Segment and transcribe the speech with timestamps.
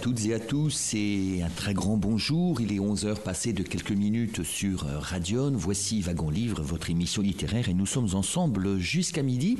[0.00, 2.60] Toutes et à tous et un très grand bonjour.
[2.60, 5.52] Il est 11h passé de quelques minutes sur Radion.
[5.54, 9.58] Voici Wagon Livre, votre émission littéraire et nous sommes ensemble jusqu'à midi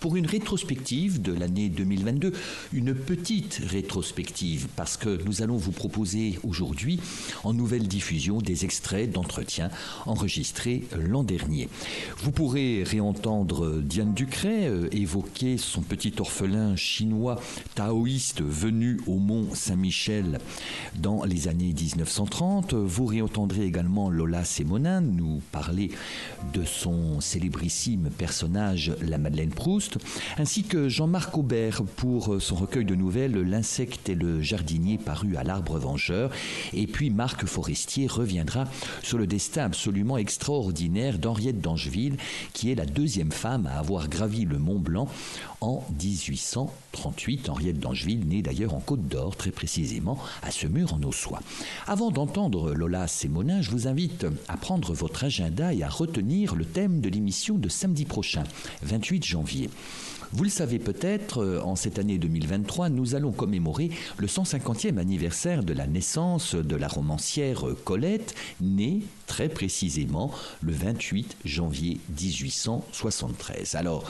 [0.00, 2.32] pour une rétrospective de l'année 2022.
[2.72, 7.00] Une petite rétrospective parce que nous allons vous proposer aujourd'hui
[7.44, 9.70] en nouvelle diffusion des extraits d'entretiens
[10.06, 11.68] enregistrés l'an dernier.
[12.18, 17.40] Vous pourrez réentendre Diane Ducret euh, évoquer son petit orphelin chinois
[17.74, 20.38] taoïste venu au mont Saint-Michel
[20.96, 22.74] dans les années 1930.
[22.74, 25.90] Vous réentendrez également Lola Sémonin nous parler
[26.52, 29.87] de son célébrissime personnage, la Madeleine Proust,
[30.36, 35.44] ainsi que Jean-Marc Aubert pour son recueil de nouvelles L'insecte et le jardinier paru à
[35.44, 36.30] l'arbre vengeur.
[36.72, 38.64] Et puis Marc Forestier reviendra
[39.02, 42.16] sur le destin absolument extraordinaire d'Henriette d'Angeville,
[42.52, 45.08] qui est la deuxième femme à avoir gravi le Mont Blanc
[45.60, 45.84] en
[46.98, 47.48] 1838.
[47.48, 51.40] Henriette d'Angeville, née d'ailleurs en Côte d'Or, très précisément à ce mur en Ossois.
[51.86, 56.64] Avant d'entendre Lola Sémonin, je vous invite à prendre votre agenda et à retenir le
[56.64, 58.44] thème de l'émission de samedi prochain,
[58.82, 59.70] 28 janvier.
[60.32, 65.62] Vous le savez peut-être, euh, en cette année 2023, nous allons commémorer le 150e anniversaire
[65.64, 70.30] de la naissance de la romancière Colette, née très précisément
[70.60, 73.74] le 28 janvier 1873.
[73.74, 74.04] Alors,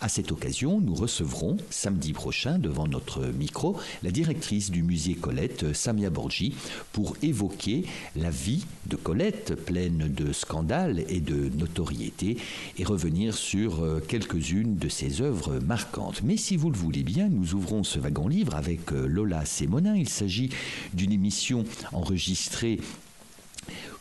[0.00, 5.72] à cette occasion, nous recevrons samedi prochain devant notre micro la directrice du musée Colette,
[5.72, 6.54] Samia Borgi,
[6.92, 7.84] pour évoquer
[8.14, 12.36] la vie de Colette pleine de scandales et de notoriété
[12.78, 16.22] et revenir sur euh, quelques-unes de ses œuvres marquantes.
[16.22, 19.96] Mais si vous le voulez bien, nous ouvrons ce wagon livre avec euh, Lola Sémonin.
[19.96, 20.50] Il s'agit
[20.92, 22.80] d'une émission enregistrée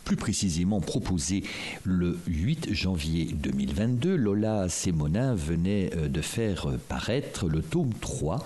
[0.05, 1.43] plus précisément proposé
[1.83, 8.41] le 8 janvier 2022, Lola Sémonin venait euh, de faire paraître le tome 3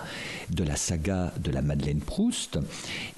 [0.48, 2.58] de la saga de la Madeleine Proust.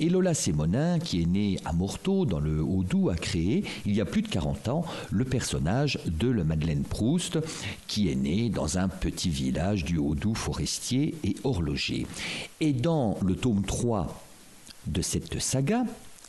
[0.00, 4.00] Et Lola Sémonin, qui est née à Morteau, dans le Haut-Doubs, a créé, il y
[4.00, 7.38] a plus de 40 ans, le personnage de la Madeleine Proust,
[7.86, 12.06] qui est né dans un petit village du Haut-Doubs forestier et horloger.
[12.60, 14.20] Et dans le tome 3
[14.88, 15.84] de cette saga,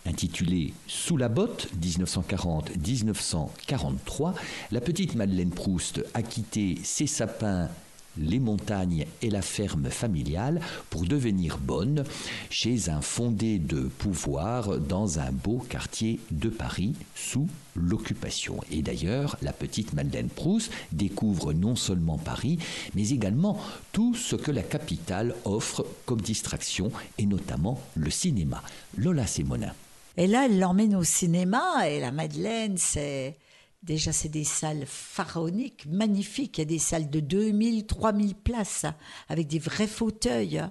[0.06, 4.34] intitulé Sous la botte 1940-1943,
[4.72, 7.70] la petite Madeleine Proust a quitté ses sapins
[8.18, 12.04] les montagnes et la ferme familiale pour devenir bonne
[12.50, 18.60] chez un fondé de pouvoir dans un beau quartier de Paris sous l'occupation.
[18.72, 22.60] Et d'ailleurs, la petite Madeleine Proust découvre non seulement Paris,
[22.94, 23.60] mais également
[23.92, 28.62] tout ce que la capitale offre comme distraction, et notamment le cinéma.
[28.98, 29.74] Lola Sémonin.
[30.18, 33.38] Et là, elle l'emmène au cinéma, et la Madeleine, c'est.
[33.82, 36.58] Déjà, c'est des salles pharaoniques, magnifiques.
[36.58, 38.86] Il y a des salles de 2000, 3000 places,
[39.28, 40.64] avec des vrais fauteuils.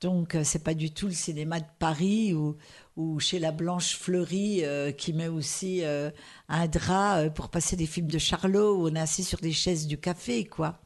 [0.00, 2.56] Donc, c'est pas du tout le cinéma de Paris ou,
[3.18, 6.10] chez la Blanche Fleury euh, qui met aussi euh,
[6.48, 9.52] un drap euh, pour passer des films de Charlot où on est assis sur des
[9.52, 10.78] chaises du café, quoi.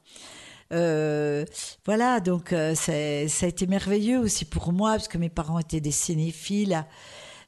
[0.73, 1.45] Euh,
[1.85, 5.93] voilà, donc ça a été merveilleux aussi pour moi parce que mes parents étaient des
[5.93, 6.85] cinéphiles.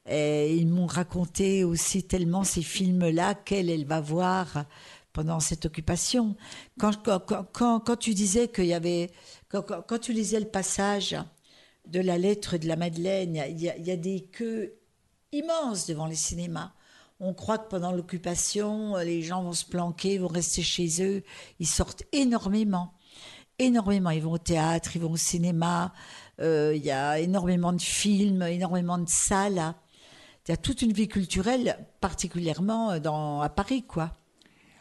[0.09, 4.65] Ils m'ont raconté aussi tellement ces films-là qu'elle, elle va voir
[5.17, 6.35] pendant cette occupation.
[6.79, 9.09] Quand, quand, quand, quand tu disais qu'il y avait,
[9.49, 11.17] quand, tu lisais le passage
[11.87, 14.75] de la lettre de la Madeleine, il y a, il y a des queues
[15.31, 16.71] immenses devant les cinémas.
[17.19, 21.23] On croit que pendant l'occupation, les gens vont se planquer, vont rester chez eux.
[21.59, 22.93] Ils sortent énormément,
[23.57, 24.11] énormément.
[24.11, 25.93] Ils vont au théâtre, ils vont au cinéma.
[26.39, 29.73] Euh, il y a énormément de films, énormément de salles
[30.47, 34.13] il y a toute une vie culturelle, particulièrement dans, à Paris, quoi.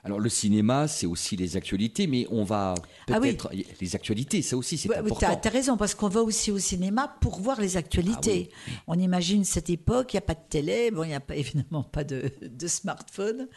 [0.07, 2.75] Alors le cinéma, c'est aussi les actualités, mais on va
[3.09, 3.49] peut-être...
[3.51, 3.67] Ah oui.
[3.81, 5.37] Les actualités, ça aussi, c'est ouais, important.
[5.43, 8.51] Tu as, raison, parce qu'on va aussi au cinéma pour voir les actualités.
[8.53, 8.75] Ah oui.
[8.87, 11.35] On imagine cette époque, il n'y a pas de télé, bon, il n'y a pas,
[11.37, 13.49] évidemment pas de, de, smartphone.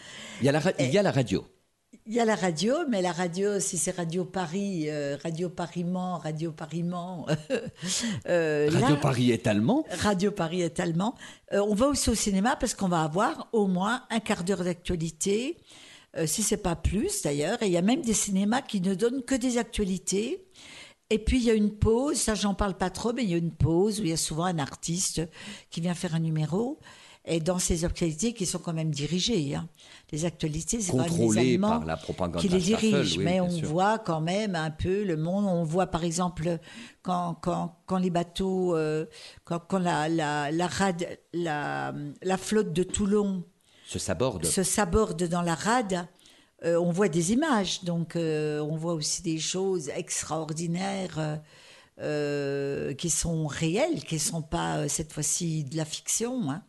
[0.41, 1.45] Il y a la, il y a la radio.
[2.11, 6.17] Il y a la radio, mais la radio, si c'est Radio Paris, euh, Radio Paris-Mans,
[6.17, 7.27] Radio Paris-Mans.
[8.27, 11.13] euh, radio Paris est allemand Radio Paris est allemand.
[11.53, 14.63] Euh, on va aussi au cinéma parce qu'on va avoir au moins un quart d'heure
[14.63, 15.57] d'actualité,
[16.17, 17.61] euh, si c'est pas plus d'ailleurs.
[17.61, 20.43] Et il y a même des cinémas qui ne donnent que des actualités.
[21.11, 23.35] Et puis il y a une pause, ça j'en parle pas trop, mais il y
[23.35, 25.21] a une pause où il y a souvent un artiste
[25.69, 26.79] qui vient faire un numéro
[27.29, 29.55] et dans ces actualités qui sont quand même dirigées.
[29.55, 29.69] Hein.
[30.11, 33.47] Les actualités, c'est quand même les Allemands par la propagande qui les dirigent, mais on
[33.47, 35.45] voit quand même un peu le monde.
[35.45, 36.57] On voit par exemple
[37.03, 39.05] quand, quand, quand les bateaux, euh,
[39.45, 41.93] quand, quand, la, la, la, rade, la,
[42.23, 43.43] la flotte de Toulon
[43.85, 46.07] se saborde, se saborde dans la rade.
[46.65, 51.39] Euh, on voit des images, donc euh, on voit aussi des choses extraordinaires
[52.01, 56.51] euh, qui sont réelles, qui ne sont pas cette fois-ci de la fiction.
[56.51, 56.63] Hein.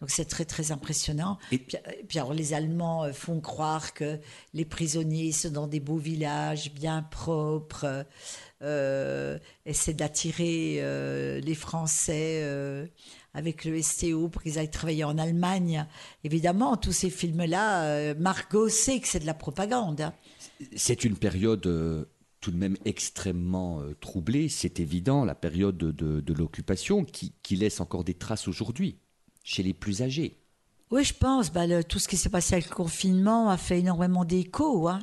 [0.00, 1.38] Donc c'est très très impressionnant.
[1.52, 1.76] Et puis,
[2.08, 4.18] puis, alors les Allemands font croire que
[4.52, 8.04] les prisonniers sont dans des beaux villages bien propres,
[8.64, 12.86] euh, essaient d'attirer euh, les Français euh,
[13.34, 15.86] avec le STO pour qu'ils aillent travailler en Allemagne.
[16.22, 20.00] Évidemment, tous ces films-là, Margot sait que c'est de la propagande.
[20.00, 20.14] Hein.
[20.76, 22.08] C'est une période
[22.40, 27.56] tout de même extrêmement troublée, c'est évident, la période de, de, de l'occupation qui, qui
[27.56, 28.96] laisse encore des traces aujourd'hui
[29.44, 30.36] chez les plus âgés.
[30.90, 31.52] Oui, je pense.
[31.52, 34.88] Bah, tout ce qui s'est passé avec le confinement a fait énormément d'écho.
[34.88, 35.00] Hein,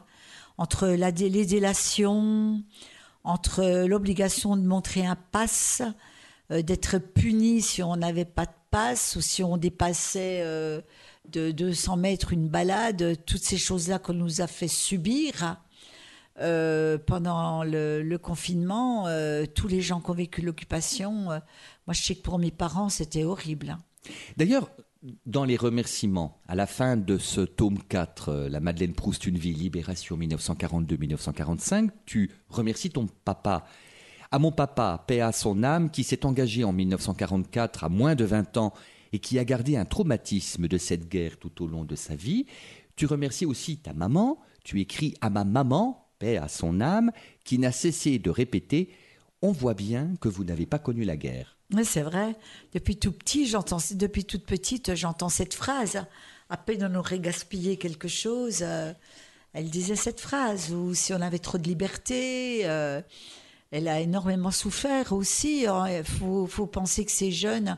[0.58, 2.62] entre les délations,
[3.24, 5.82] entre l'obligation de montrer un pass,
[6.52, 10.82] euh, d'être puni si on n'avait pas de passe ou si on dépassait euh,
[11.30, 15.58] de 200 mètres une balade, toutes ces choses-là qu'on nous a fait subir.
[16.40, 21.42] Euh, pendant le, confinement, euh, tous les gens qui ont vécu l'occupation, moi
[21.92, 23.72] je sais que pour mes parents c'était horrible.
[23.72, 23.80] Hein.
[24.38, 24.70] D'ailleurs,
[25.26, 29.38] dans les remerciements, à la fin de ce tome 4, euh, La Madeleine Proust, une
[29.38, 33.66] vie, Libération 1942-1945, tu remercies ton papa.
[34.30, 38.26] À mon papa, paix à son âme, qui s'est engagé en 1944 à moins de
[38.26, 38.74] 20 ans
[39.12, 42.46] et qui a gardé un traumatisme de cette guerre tout au long de sa vie.
[42.96, 44.40] Tu remercies aussi ta maman.
[44.64, 47.12] Tu écris à ma maman, paix à son âme,
[47.44, 48.90] qui n'a cessé de répéter
[49.42, 51.58] On voit bien que vous n'avez pas connu la guerre.
[51.74, 52.36] Oui, c'est vrai.
[52.74, 56.04] Depuis tout petit, j'entends, depuis toute petite, j'entends cette phrase.
[56.50, 58.94] À peine on aurait gaspillé quelque chose, euh,
[59.54, 60.74] elle disait cette phrase.
[60.74, 63.02] Ou si on avait trop de liberté, euh,
[63.72, 65.64] elle a énormément souffert aussi.
[65.64, 67.78] Il faut, faut, penser que ces jeunes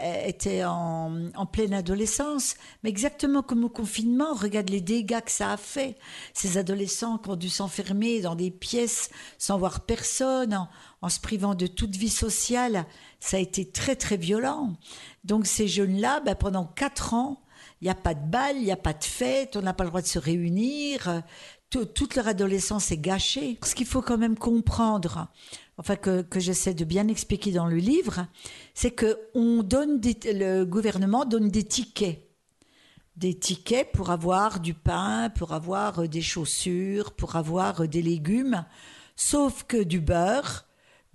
[0.00, 2.54] euh, étaient en, pleine adolescence.
[2.82, 5.96] Mais exactement comme au confinement, regarde les dégâts que ça a fait.
[6.34, 10.68] Ces adolescents qui ont dû s'enfermer dans des pièces sans voir personne,
[11.02, 12.84] en se privant de toute vie sociale
[13.20, 14.76] ça a été très très violent.
[15.24, 17.42] Donc ces jeunes-là, ben, pendant quatre ans,
[17.80, 19.84] il n'y a pas de bal, il n'y a pas de fête, on n'a pas
[19.84, 21.22] le droit de se réunir.
[21.70, 23.58] Tout, toute leur adolescence est gâchée.
[23.62, 25.28] Ce qu'il faut quand même comprendre,
[25.76, 28.26] enfin que, j'essaie de bien expliquer dans le livre,
[28.74, 32.24] c'est que on donne le gouvernement donne des tickets
[33.18, 38.64] des tickets pour avoir du pain, pour avoir des chaussures, pour avoir des légumes,
[39.16, 40.67] sauf que du beurre,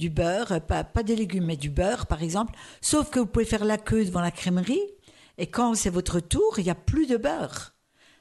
[0.03, 3.63] du beurre, pas, des légumes, mais du beurre par exemple, sauf que vous pouvez faire
[3.63, 4.83] la queue devant la crèmerie,
[5.37, 7.73] et quand c'est votre tour, il n'y a plus de beurre.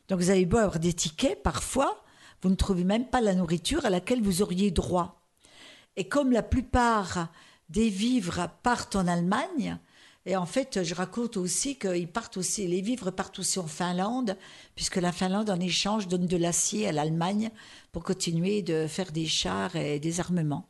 [0.06, 2.04] Donc vous avez beau avoir des tickets, parfois,
[2.40, 5.26] vous ne trouvez même pas la nourriture à laquelle vous auriez droit.
[5.96, 7.32] Et comme la plupart
[7.68, 9.76] des vivres partent en Allemagne,
[10.24, 14.36] et en fait, je raconte aussi qu'ils partent aussi, les vivres partent aussi en Finlande,
[14.76, 17.50] puisque la Finlande, en échange, donne de l'acier à l'Allemagne
[17.90, 20.68] pour continuer de faire des chars et des armements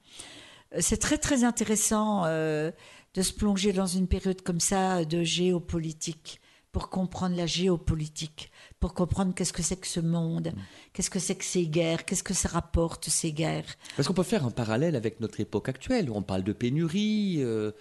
[0.80, 2.70] c'est très très intéressant euh,
[3.14, 6.40] de se plonger dans une période comme ça de géopolitique
[6.72, 8.50] pour comprendre la géopolitique,
[8.80, 10.60] pour comprendre qu'est-ce que c'est que ce monde, mm.
[10.94, 13.76] qu'est-ce que c'est que ces guerres, qu'est-ce que ça rapporte ces guerres.
[13.96, 17.36] Parce qu'on peut faire un parallèle avec notre époque actuelle, où on parle de pénurie,
[17.40, 17.72] euh,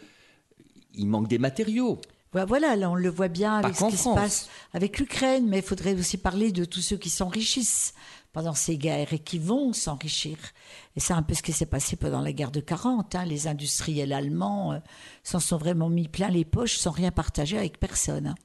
[0.94, 2.00] il manque des matériaux.
[2.34, 4.16] Voilà, là on le voit bien avec ce qui France.
[4.16, 7.94] se passe avec l'Ukraine, mais il faudrait aussi parler de tous ceux qui s'enrichissent
[8.34, 10.38] pendant ces guerres et qui vont s'enrichir.
[10.96, 13.16] Et c'est un peu ce qui s'est passé pendant la guerre de 40.
[13.16, 13.26] Hein.
[13.26, 14.80] Les industriels allemands euh,
[15.24, 18.28] s'en sont vraiment mis plein les poches sans rien partager avec personne.
[18.28, 18.36] Hein.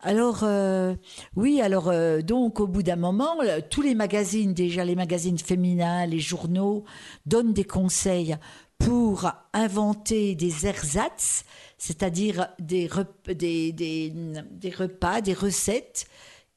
[0.00, 0.94] Alors euh,
[1.34, 3.36] oui, alors euh, donc au bout d'un moment,
[3.70, 6.84] tous les magazines, déjà les magazines féminins, les journaux,
[7.24, 8.36] donnent des conseils
[8.78, 11.44] pour inventer des ersatz,
[11.78, 12.90] c'est-à-dire des,
[13.28, 16.06] des, des, des, repas, des recettes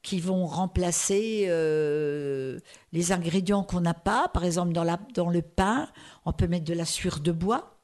[0.02, 2.58] qui vont remplacer euh,
[2.92, 4.28] les ingrédients qu'on n'a pas.
[4.28, 5.88] Par exemple, dans, la, dans le pain,
[6.24, 7.78] on peut mettre de la sueur de bois.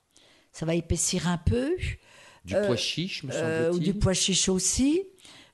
[0.52, 1.76] Ça va épaissir un peu.
[2.44, 3.52] Du euh, pois chiche, me semble-t-il.
[3.52, 5.02] Euh, ou du pois chiche aussi.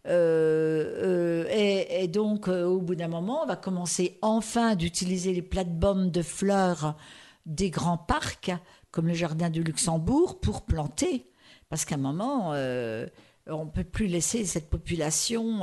[0.06, 6.10] Euh, euh, et, donc, au bout d'un moment, on va commencer enfin d'utiliser les plates-bandes
[6.10, 6.96] de fleurs
[7.46, 8.52] des grands parcs,
[8.90, 11.26] comme le jardin de Luxembourg, pour planter.
[11.68, 15.62] Parce qu'à un moment, on ne peut plus laisser cette population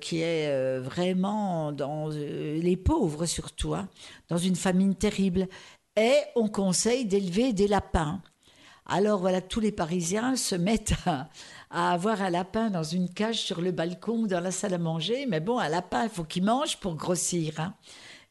[0.00, 3.88] qui est vraiment dans les pauvres surtout, hein,
[4.28, 5.48] dans une famine terrible.
[5.96, 8.20] Et on conseille d'élever des lapins.
[8.86, 11.28] Alors voilà, tous les Parisiens se mettent à,
[11.70, 14.78] à avoir un lapin dans une cage sur le balcon ou dans la salle à
[14.78, 15.26] manger.
[15.26, 17.60] Mais bon, un lapin, il faut qu'il mange pour grossir.
[17.60, 17.74] Hein.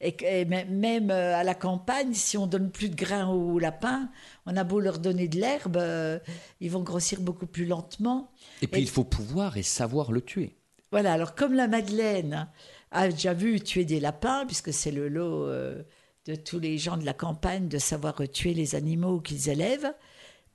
[0.02, 4.10] Et, même euh, à la campagne, si on donne plus de grains aux lapins,
[4.48, 6.18] on a beau leur donner de l'herbe, euh,
[6.60, 8.32] ils vont grossir beaucoup plus lentement.
[8.64, 10.56] Et puis il faut pouvoir et savoir le tuer.
[10.92, 12.50] Voilà, alors comme la Madeleine
[12.92, 15.84] a déjà vu tuer des lapins, puisque c'est le lot euh,
[16.26, 19.94] de tous les gens de la campagne de savoir tuer les animaux qu'ils élèvent,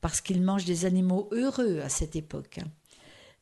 [0.02, 2.58] parce qu'ils mangent des animaux heureux à cette époque.
[2.58, 2.68] Hein.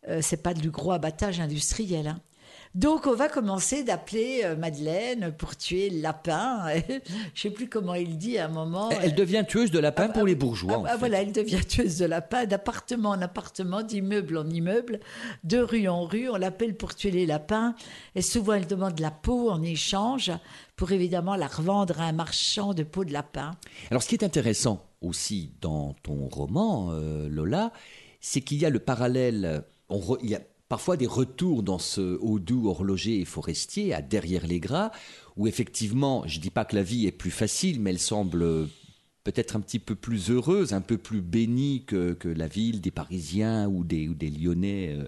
[0.09, 2.07] Euh, c'est pas du gros abattage industriel.
[2.07, 2.21] Hein.
[2.75, 6.66] Donc on va commencer d'appeler euh, Madeleine pour tuer le lapin.
[7.35, 8.90] Je sais plus comment il dit à un moment.
[8.90, 10.83] Elle devient tueuse de lapin pour les bourgeois.
[10.88, 14.99] Ah, voilà, elle devient tueuse de lapin d'appartement en appartement, d'immeuble en immeuble,
[15.45, 16.28] de rue en rue.
[16.28, 17.76] On l'appelle pour tuer les lapins.
[18.16, 20.33] Et souvent elle demande la peau en échange
[20.75, 23.52] pour évidemment la revendre à un marchand de peau de lapin.
[23.93, 27.71] Alors ce qui est intéressant aussi dans ton roman, euh, Lola,
[28.21, 29.62] c'est qu'il y a le parallèle.
[30.23, 30.40] il y a
[30.75, 34.90] parfois des retours dans ce haut doux horloger et forestier à derrière les gras,
[35.37, 38.66] où effectivement, je ne dis pas que la vie est plus facile, mais elle semble
[39.23, 43.69] peut-être un petit peu plus heureuse, un peu plus bénie que, la ville des Parisiens
[43.69, 44.97] ou des, ou des Lyonnais.
[44.99, 45.07] Euh,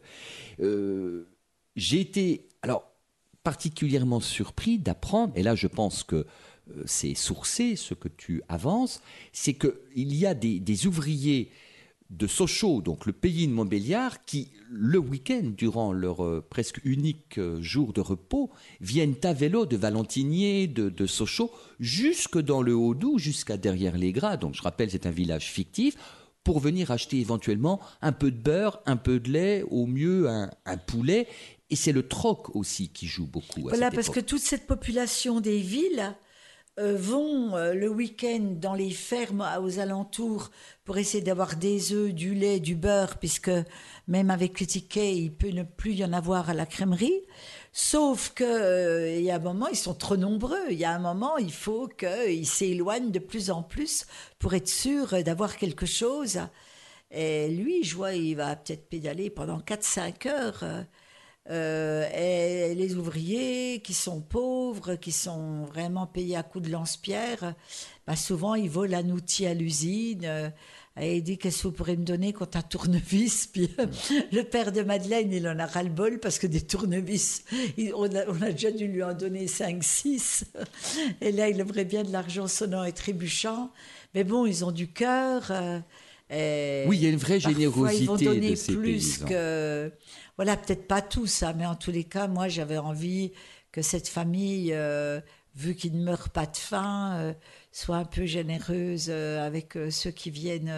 [0.60, 1.28] euh,
[1.74, 2.84] j'ai été alors
[3.42, 6.14] particulièrement surpris d'apprendre, et là je pense que
[6.76, 9.00] euh, c'est sourcé ce que tu avances,
[9.32, 11.50] c'est qu'il y a des, ouvriers
[12.10, 17.38] de Sochaux, donc le pays de Montbéliard, qui, le week-end, durant leur euh, presque unique
[17.38, 23.18] euh, jour de repos, viennent à vélo de Valentinier, de, Sochaux, jusque dans le Haut-Doubs,
[23.18, 24.36] jusqu'à derrière les Gras.
[24.36, 25.96] Donc je rappelle, c'est un village fictif
[26.44, 30.76] pour venir acheter éventuellement un peu de beurre, un peu de lait, au mieux un,
[30.86, 31.26] poulet.
[31.70, 33.62] Et c'est le troc aussi qui joue beaucoup.
[33.62, 36.14] voilà, parce que toute cette population des villes
[36.78, 40.50] vont euh, le week-end dans les fermes aux alentours
[40.84, 43.50] pour essayer d'avoir des œufs, du lait, du beurre, puisque
[44.08, 47.22] même avec le ticket, il peut ne plus y en avoir à la crèmerie.
[47.72, 50.66] Sauf que euh, il y a un moment, ils sont trop nombreux.
[50.70, 54.06] Il y a un moment, il faut qu'ils s'éloignent de plus en plus
[54.38, 56.40] pour être sûr d'avoir quelque chose.
[57.10, 60.64] Et lui, je vois, il va peut-être pédaler pendant 4-5 heures.
[61.50, 67.54] Euh, et les ouvriers qui sont pauvres, qui sont vraiment payés à coups de lance-pierre,
[68.06, 70.24] bah souvent ils volent un outil à l'usine.
[70.24, 70.50] Euh,
[70.98, 73.46] et il dit Qu'est-ce que vous pourrez me donner contre un tournevis?
[73.52, 73.86] Puis euh,
[74.32, 77.44] le père de Madeleine, il en a ras-le-bol parce que des tournevis,
[77.94, 80.44] on, a, déjà dû lui en donner 5-6.
[81.20, 83.70] Et là, il aimerait bien de l'argent sonnant et trébuchant.
[84.14, 85.52] Mais bon, ils ont du cœur.
[86.30, 89.92] Oui, il y a une vraie générosité ils vont donner de ces plus que
[90.36, 93.32] voilà, peut-être pas tous, ça, mais en tous les cas, moi, j'avais envie
[93.72, 95.20] que cette famille, euh,
[95.54, 97.32] vu qu'ils ne meurent pas de faim, euh,
[97.72, 100.72] soit un peu généreuse euh, avec ceux qui viennent.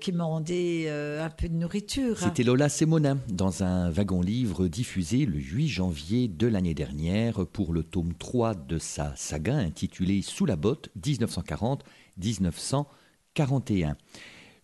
[0.00, 2.18] qui demandaient un peu de nourriture.
[2.20, 7.82] C'était Lola Semonin dans un wagon-livre diffusé le 8 janvier de l'année dernière pour le
[7.82, 10.90] tome 3 de sa saga intitulée Sous la botte
[13.36, 13.94] 1940-1941.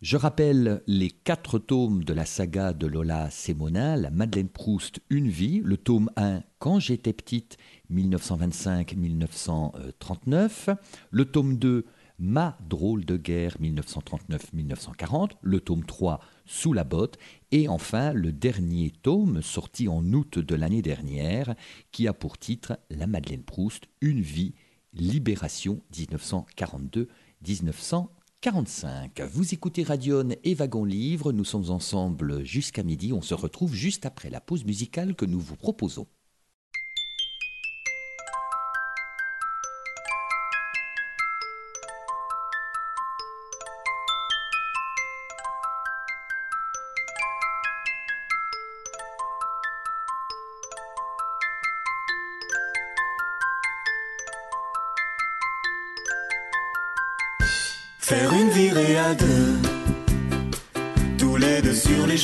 [0.01, 5.29] Je rappelle les quatre tomes de la saga de Lola Sémonin, La Madeleine Proust, Une
[5.29, 7.57] vie, le tome 1, Quand j'étais petite,
[7.93, 10.77] 1925-1939,
[11.11, 11.87] le tome 2,
[12.19, 17.17] Ma drôle de guerre, 1939-1940, le tome 3, Sous la botte,
[17.53, 21.55] et enfin le dernier tome, sorti en août de l'année dernière,
[21.93, 24.55] qui a pour titre La Madeleine Proust, Une vie,
[24.95, 28.09] Libération, 1942-1940.
[28.43, 29.21] 45.
[29.33, 31.31] Vous écoutez Radion et Wagon Livre.
[31.31, 33.13] Nous sommes ensemble jusqu'à midi.
[33.13, 36.09] On se retrouve juste après la pause musicale que nous vous proposons.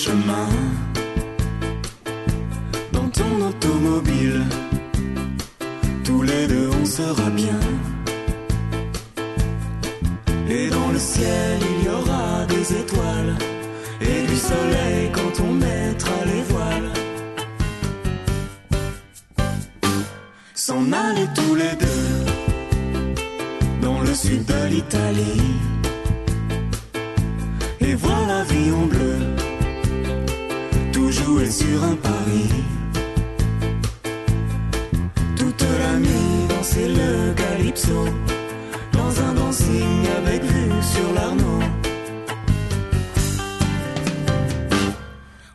[0.09, 0.49] chemin
[2.93, 4.43] dans ton automobile.
[6.05, 7.61] Tous les deux, on sera bien.
[10.49, 13.35] Et dans le ciel, il y aura des étoiles
[14.01, 16.93] et du soleil quand on mettra les voiles.
[20.55, 22.15] S'en aller tous les deux
[23.83, 25.43] dans le sud de l'Italie
[27.81, 29.28] et voir la vie en bleu
[31.29, 32.49] jouer sur un pari.
[35.37, 38.01] Toute la nuit danser le calypso,
[38.93, 41.65] dans un dancing avec vue sur l'Arnaud.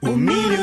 [0.02, 0.63] Au milieu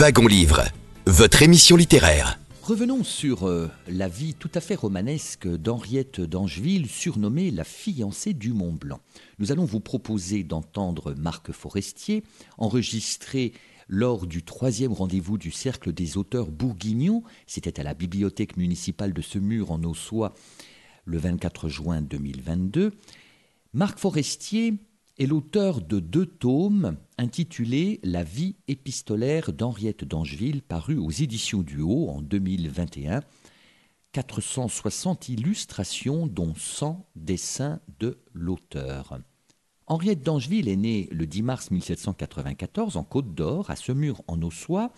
[0.00, 0.62] Wagon Livre,
[1.04, 2.40] votre émission littéraire.
[2.62, 8.54] Revenons sur euh, la vie tout à fait romanesque d'Henriette d'Angeville, surnommée la fiancée du
[8.54, 9.00] Mont Blanc.
[9.38, 12.24] Nous allons vous proposer d'entendre Marc Forestier,
[12.56, 13.52] enregistré
[13.88, 17.22] lors du troisième rendez-vous du Cercle des auteurs bourguignons.
[17.46, 20.32] C'était à la bibliothèque municipale de Semur en Ossois
[21.04, 22.92] le 24 juin 2022.
[23.74, 24.76] Marc Forestier
[25.20, 31.82] est l'auteur de deux tomes intitulés La vie épistolaire d'Henriette d'Angeville, paru aux éditions du
[31.82, 33.20] Haut en 2021.
[34.12, 39.18] 460 illustrations, dont 100 dessins de l'auteur.
[39.86, 44.90] Henriette d'Angeville est née le 10 mars 1794 en Côte d'Or, à Semur en Ossois.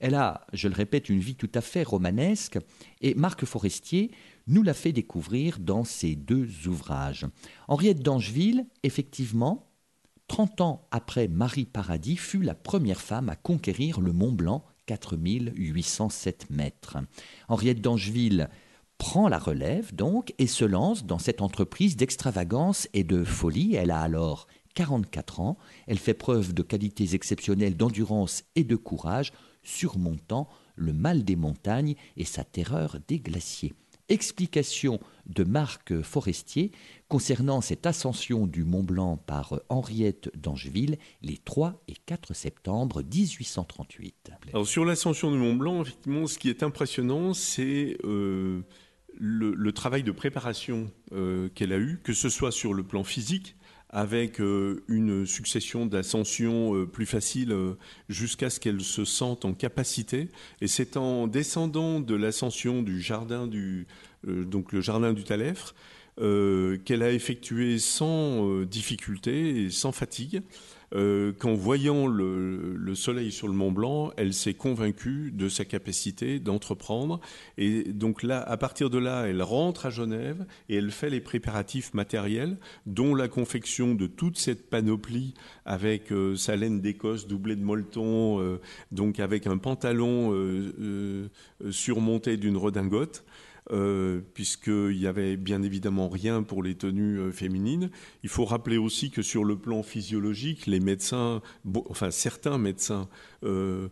[0.00, 2.58] Elle a, je le répète, une vie tout à fait romanesque
[3.00, 4.10] et Marc Forestier
[4.46, 7.26] nous l'a fait découvrir dans ses deux ouvrages.
[7.68, 9.70] Henriette d'Angeville, effectivement,
[10.28, 16.50] 30 ans après Marie Paradis, fut la première femme à conquérir le Mont Blanc, 4807
[16.50, 16.96] mètres.
[17.48, 18.48] Henriette d'Angeville
[18.96, 23.74] prend la relève donc et se lance dans cette entreprise d'extravagance et de folie.
[23.74, 29.32] Elle a alors 44 ans, elle fait preuve de qualités exceptionnelles d'endurance et de courage,
[29.70, 33.74] surmontant le mal des montagnes et sa terreur des glaciers.
[34.08, 36.72] Explication de Marc Forestier
[37.08, 44.32] concernant cette ascension du Mont Blanc par Henriette d'Angeville les 3 et 4 septembre 1838.
[44.52, 48.62] Alors sur l'ascension du Mont Blanc, ce qui est impressionnant, c'est euh,
[49.16, 53.04] le, le travail de préparation euh, qu'elle a eu, que ce soit sur le plan
[53.04, 53.54] physique,
[53.90, 57.74] avec euh, une succession d'ascensions euh, plus faciles euh,
[58.08, 60.28] jusqu'à ce qu'elle se sente en capacité.
[60.60, 63.86] Et c'est en descendant de l'ascension du jardin du
[64.80, 65.74] jardin du Talèfre
[66.20, 70.42] euh, qu'elle a effectué sans difficulté et sans fatigue.
[70.94, 75.64] Euh, qu'en voyant le, le soleil sur le Mont Blanc, elle s'est convaincue de sa
[75.64, 77.20] capacité d'entreprendre.
[77.58, 81.20] Et donc là, à partir de là, elle rentre à Genève et elle fait les
[81.20, 87.56] préparatifs matériels, dont la confection de toute cette panoplie avec euh, sa laine d'Écosse doublée
[87.56, 88.60] de molleton, euh,
[88.92, 91.28] donc avec un pantalon euh,
[91.70, 93.24] surmonté d'une redingote.
[93.72, 97.90] Euh, puisqu'il y avait bien évidemment rien pour les tenues euh, féminines.
[98.24, 101.40] Il faut rappeler aussi que sur le plan physiologique, les médecins,
[101.88, 103.08] enfin certains médecins,
[103.44, 103.88] euh,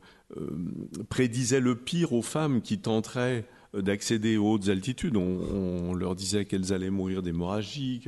[1.08, 5.16] prédisaient le pire aux femmes qui tenteraient d'accéder aux hautes altitudes.
[5.16, 8.02] On, on leur disait qu'elles allaient mourir d'hémorragie,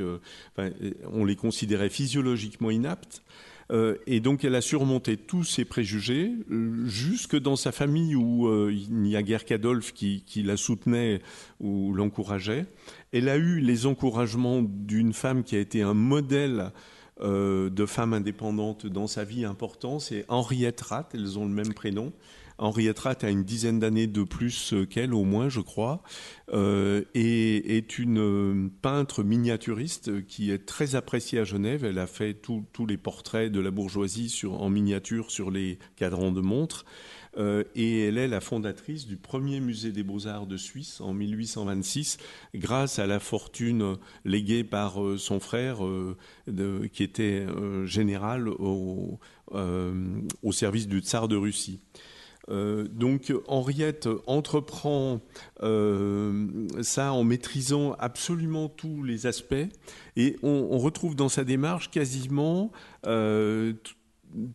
[0.56, 0.70] enfin,
[1.12, 3.22] on les considérait physiologiquement inaptes.
[3.70, 8.48] Euh, et donc elle a surmonté tous ces préjugés, euh, jusque dans sa famille où
[8.48, 11.20] euh, il n'y a guère qu'Adolphe qui, qui la soutenait
[11.60, 12.66] ou l'encourageait.
[13.12, 16.72] Elle a eu les encouragements d'une femme qui a été un modèle
[17.22, 22.14] de femme indépendante dans sa vie important, c'est Henriette Ratt, elles ont le même prénom.
[22.60, 26.02] Henriette Ratt a une dizaine d'années de plus euh, qu'elle, au moins, je crois,
[26.52, 31.84] euh, et est une euh, peintre miniaturiste qui est très appréciée à Genève.
[31.84, 36.40] Elle a fait tous les portraits de la bourgeoisie en miniature sur les cadrans de
[36.42, 36.84] montres.
[37.36, 42.18] Euh, et elle est la fondatrice du premier musée des beaux-arts de Suisse en 1826,
[42.56, 45.78] grâce à la fortune léguée par son frère,
[46.92, 47.46] qui était
[47.84, 49.20] général au
[50.50, 51.80] service du tsar de Russie.
[52.50, 55.20] Euh, donc Henriette entreprend
[55.62, 56.46] euh,
[56.82, 59.54] ça en maîtrisant absolument tous les aspects.
[60.16, 62.72] Et on, on retrouve dans sa démarche quasiment
[63.06, 63.72] euh,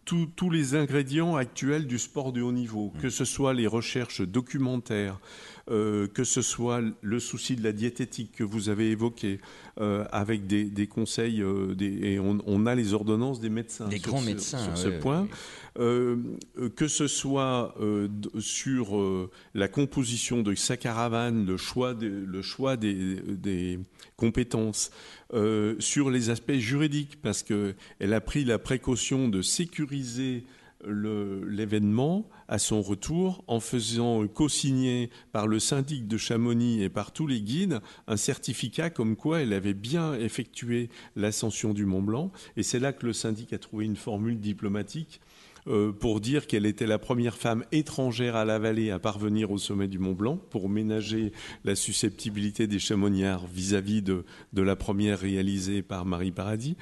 [0.05, 4.21] tous- tous les ingrédients actuels du sport de haut niveau, que ce soit les recherches
[4.21, 5.19] documentaires,
[5.71, 9.39] euh, que ce soit le souci de la diététique que vous avez évoqué,
[9.81, 13.87] euh, avec des, des conseils, euh, des, et on, on a les ordonnances des médecins
[13.87, 15.21] Des grands ce- médecins, sur ce ouais, point.
[15.23, 16.17] ouais.
[16.75, 17.75] Que ce soit
[18.39, 23.79] sur la composition de sa caravane, le choix, de- le choix des, des
[24.15, 24.91] compétences,
[25.79, 30.45] sur les aspects juridiques, parce qu'elle a pris la précaution de sécuriser
[30.87, 37.27] l'événement à son retour en faisant co-signer par le syndic de Chamonix et par tous
[37.27, 42.31] les guides un certificat comme quoi elle avait bien effectué l'ascension du Mont Blanc.
[42.57, 45.21] Et c'est là que le syndic a trouvé une formule diplomatique
[45.67, 49.57] euh, pour dire qu'elle était la première femme étrangère à la vallée à parvenir au
[49.57, 51.31] sommet du Mont Blanc, pour ménager
[51.63, 56.77] la susceptibilité des chamoniards vis-à-vis de, de la première réalisée par Marie Paradis.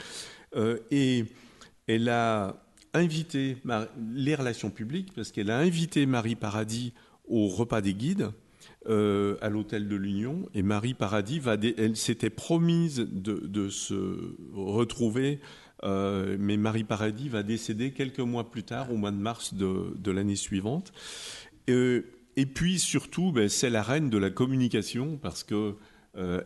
[0.57, 1.23] Euh, et
[1.87, 2.62] elle a
[2.93, 3.57] invité
[4.13, 6.93] les relations publiques, parce qu'elle a invité Marie Paradis
[7.27, 8.31] au repas des guides.
[8.89, 11.41] euh, à l'hôtel de l'Union et Marie Paradis
[11.77, 15.39] elle s'était promise de, se retrouver
[15.83, 20.11] euh, mais Marie Paradis va décéder quelques mois plus tard, au mois de mars de,
[20.11, 20.91] l'année suivante.
[21.69, 22.03] Euh,
[22.35, 25.75] et puis surtout, ben, c'est la reine de la communication parce que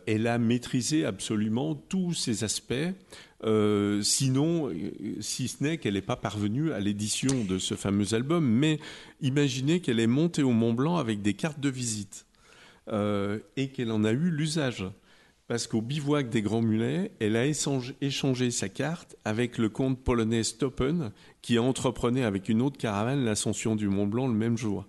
[0.06, 2.72] elle a maîtrisé absolument tous ces aspects.
[3.44, 8.14] Euh, sinon, euh, si ce n'est qu'elle n'est pas parvenue à l'édition de ce fameux
[8.14, 8.80] album, mais
[9.20, 12.26] imaginez qu'elle est montée au Mont Blanc avec des cartes de visite
[12.90, 14.86] euh, et qu'elle en a eu l'usage.
[15.46, 20.42] Parce qu'au bivouac des Grands Mulets, elle a échangé, sa carte avec le comte polonais
[20.42, 24.86] Stoppen, qui entreprenait avec une autre caravane l'ascension du Mont Blanc le même jour.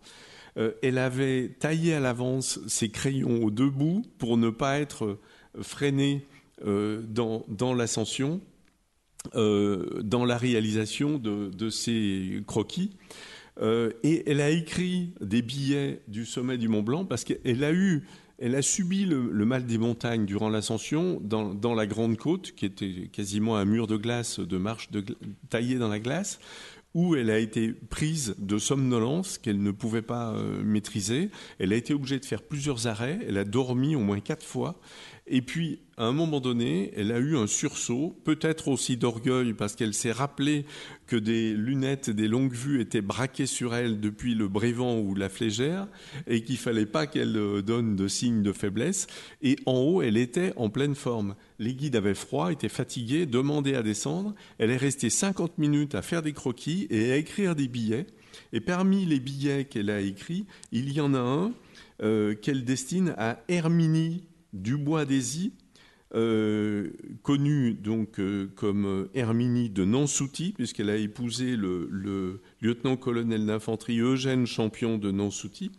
[0.82, 5.18] Elle avait taillé à l'avance ses crayons aux deux bouts pour ne pas être
[5.62, 6.26] freinée
[6.66, 8.42] dans, dans l'ascension,
[9.36, 12.92] euh, dans la réalisation de, de ses croquis.
[13.62, 17.74] Euh, et elle a écrit des billets du sommet du Mont Blanc parce qu'elle a
[17.74, 18.06] eu,
[18.38, 23.10] elle a subi le, mal des montagnes durant l'ascension dans, la Grande Côte, qui était
[23.12, 25.16] quasiment un mur de glace, de marche de, gla-
[25.50, 26.40] taillé dans la glace,
[26.94, 31.30] où elle a été prise de somnolence qu'elle ne pouvait pas euh, maîtriser.
[31.60, 33.20] Elle a été obligée de faire plusieurs arrêts.
[33.28, 34.80] Elle a dormi au moins quatre fois.
[35.32, 39.76] Et puis, à un moment donné, elle a eu un sursaut, peut-être aussi d'orgueil, parce
[39.76, 40.66] qu'elle s'est rappelée
[41.06, 45.30] que des lunettes, des longues vues étaient braquées sur elle depuis le Brévent ou la
[45.30, 45.88] Flégère,
[46.26, 49.06] et qu'il fallait pas qu'elle euh, donne de signes de faiblesse.
[49.44, 51.36] Et en haut, elle était en pleine forme.
[51.60, 54.34] Les guides avaient froid, étaient fatigués, demandaient à descendre.
[54.58, 58.08] Elle est restée 50 minutes à faire des croquis et à écrire des billets.
[58.52, 61.52] Et parmi les billets qu'elle a écrits, il y en a un
[62.02, 65.54] euh, qu'elle destine à Herminie Dubois-Désy,
[66.16, 66.92] euh,
[67.24, 74.48] connue donc euh, comme Herminie de Nansouty, puisqu'elle a épousé le, le lieutenant-colonel d'infanterie Eugène
[74.48, 75.72] Champion de Nansouty,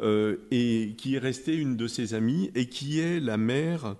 [0.00, 3.96] euh, et qui est restée une de ses amies et qui est la mère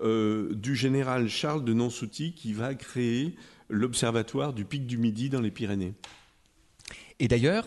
[0.00, 3.34] euh, du général Charles de Nansouty qui va créer
[3.68, 5.94] l'observatoire du pic du Midi dans les Pyrénées.
[7.18, 7.66] Et d'ailleurs,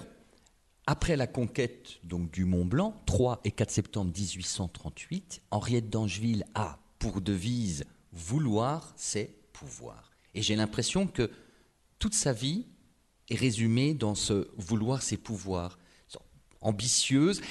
[0.86, 6.80] après la conquête donc, du Mont Blanc, 3 et 4 septembre 1838, Henriette d'Angeville a
[7.00, 10.12] pour devise Vouloir, c'est pouvoir.
[10.36, 11.30] Et j'ai l'impression que
[12.00, 12.66] toute sa vie
[13.30, 15.78] est résumée dans ce Vouloir, c'est pouvoir.
[16.62, 17.42] Ambitieuse,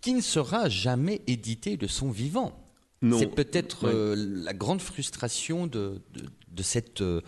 [0.00, 2.58] qui ne sera jamais édité de son vivant.
[3.18, 7.20] C'est peut-être euh, la grande frustration de, de- de cette euh,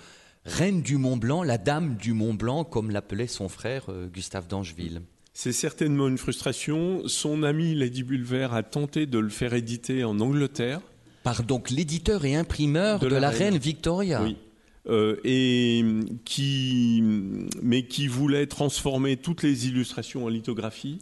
[0.45, 4.47] reine du Mont Blanc, la dame du Mont Blanc, comme l'appelait son frère euh, Gustave
[4.47, 5.03] d'Angeville.
[5.37, 7.03] C'est certainement une frustration.
[7.07, 10.81] Son ami Lady Bulwer a tenté de le faire éditer en Angleterre.
[11.25, 13.53] Par donc l'éditeur et imprimeur de, De la la, reine.
[13.53, 14.23] reine Victoria.
[14.23, 14.37] Oui.
[14.87, 15.83] Euh, et
[16.25, 17.03] qui,
[17.63, 20.99] mais qui voulait transformer toutes les illustrations en lithographie,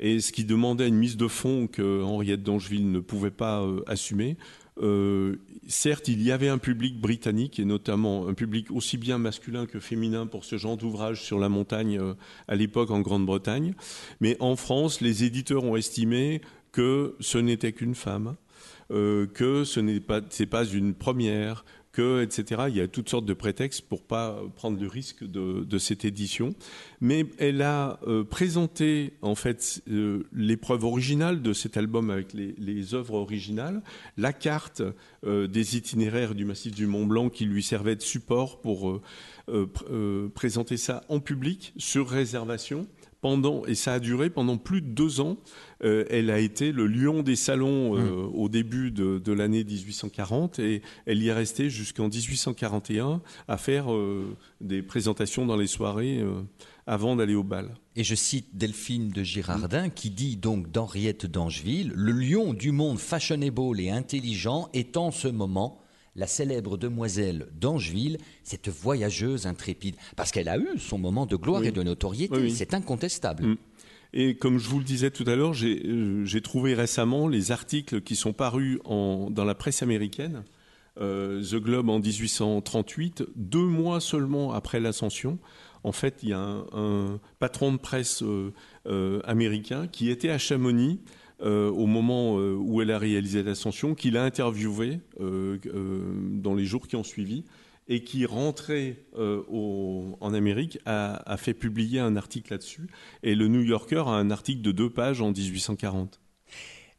[0.00, 3.82] et ce qui demandait une mise de fond que Henriette d'Angeville ne pouvait pas euh,
[3.86, 4.36] assumer.
[4.80, 5.36] Euh,
[5.66, 9.80] certes, il y avait un public britannique, et notamment un public aussi bien masculin que
[9.80, 12.14] féminin pour ce genre d'ouvrage sur la montagne euh,
[12.46, 13.74] à l'époque en Grande-Bretagne,
[14.20, 16.40] mais en France, les éditeurs ont estimé
[16.72, 18.36] que ce n'était qu'une femme,
[18.90, 21.64] euh, que ce n'est pas, pas une première,
[21.98, 22.62] que, etc.
[22.68, 26.50] Il y a toutes sortes de prétextes pour pas prendre le risque de, cette édition.
[27.00, 32.94] Mais elle a euh, présenté en fait euh, l'épreuve originale de cet album avec les,
[32.94, 33.82] œuvres originales,
[34.16, 34.82] la carte
[35.26, 39.00] euh, des itinéraires du massif du Mont Blanc qui lui servait de support pour
[39.48, 42.86] pr- présenter ça en public sur réservation.
[43.20, 45.38] Pendant, et ça a duré pendant plus de deux ans.
[45.82, 50.60] Euh, elle a été le lion des salons euh, au début de, de l'année 1840
[50.60, 56.24] et elle y est restée jusqu'en 1841 à faire euh, des présentations dans les soirées
[56.86, 57.74] avant d'aller au bal.
[57.96, 62.98] Et je cite Delphine de Girardin qui dit donc d'Henriette d'Angeville Le lion du monde
[62.98, 65.80] fashionable et intelligent est en ce moment
[66.18, 69.94] la célèbre demoiselle d'Angeville, cette voyageuse intrépide.
[70.16, 71.68] Parce qu'elle a eu son moment de gloire Oui.
[71.68, 72.50] et de notoriété, Oui, oui.
[72.50, 73.46] c'est incontestable.
[73.46, 73.56] Mm.
[74.14, 78.00] Et comme je vous le disais tout à l'heure, j'ai euh, trouvé récemment les articles
[78.00, 80.44] qui sont parus en- dans la presse américaine,
[81.00, 85.38] euh, The Globe en 1838, deux mois seulement après l'ascension.
[85.84, 90.38] En fait, il y a un, un patron de presse euh, américain qui était à
[90.38, 91.00] Chamonix
[91.40, 95.58] euh, au moment euh, où elle a réalisé l'ascension, qu'il a interviewé euh,
[96.32, 97.44] dans les jours qui ont suivi
[97.88, 98.26] et qui
[99.48, 102.88] au- en Amérique a, a fait publier un article là-dessus.
[103.22, 106.20] Et le New Yorker a un article de deux pages en 1840.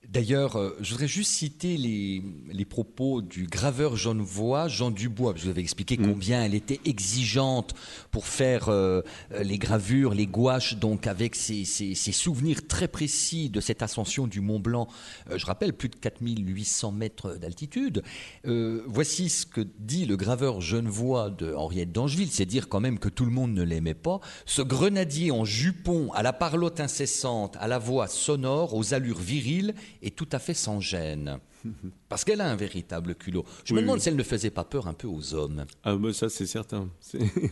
[0.07, 5.33] D'ailleurs, euh, je voudrais juste citer les, les propos du graveur genevois Jean Dubois.
[5.35, 6.07] Je vous avais expliqué Mm.
[6.13, 7.75] combien elle était exigeante
[8.09, 9.01] pour faire euh,
[9.33, 13.83] euh, les gravures, les gouaches, donc avec ses, ses- ses souvenirs très précis de cette
[13.83, 14.88] ascension du Mont Blanc.
[15.29, 18.01] Euh, je rappelle, plus de 4800 mètres d'altitude.
[18.47, 22.29] Euh, voici ce que dit le graveur genevois de Henriette d'Angeville.
[22.31, 24.21] C'est dire quand même que tout le monde ne l'aimait pas.
[24.47, 29.75] Ce grenadier en jupon, à la parlotte incessante, à la voix sonore, aux allures viriles,
[30.02, 31.39] est tout à fait sans gêne.
[32.10, 33.45] Parce qu'elle a un véritable culot.
[33.65, 34.02] Je me demande oui.
[34.02, 35.65] si elle ne faisait pas peur un peu aux hommes.
[35.84, 36.89] Ah bah ça c'est certain.
[37.13, 37.49] Elle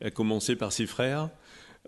[0.08, 1.30] a commencé par ses frères.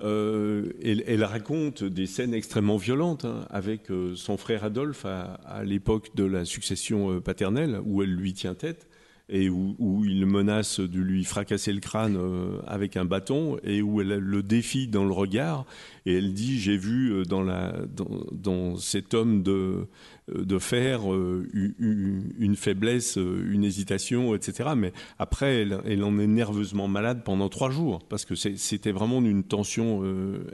[0.02, 5.34] Euh, elle, elle raconte des scènes extrêmement violentes hein, avec euh, son frère Adolphe à,
[5.46, 8.88] à l'époque de la succession euh, paternelle où elle lui tient tête
[9.30, 14.02] et où, il menace de lui fracasser le crâne euh, avec un bâton et où
[14.02, 15.64] elle le défie dans le regard
[16.04, 19.86] et elle dit j'ai vu euh, dans, cet homme de,
[20.28, 24.70] euh, fer une faiblesse, une hésitation, etc.
[24.76, 29.44] Mais après, elle, en est nerveusement malade pendant trois jours parce que c'était vraiment une
[29.44, 30.02] tension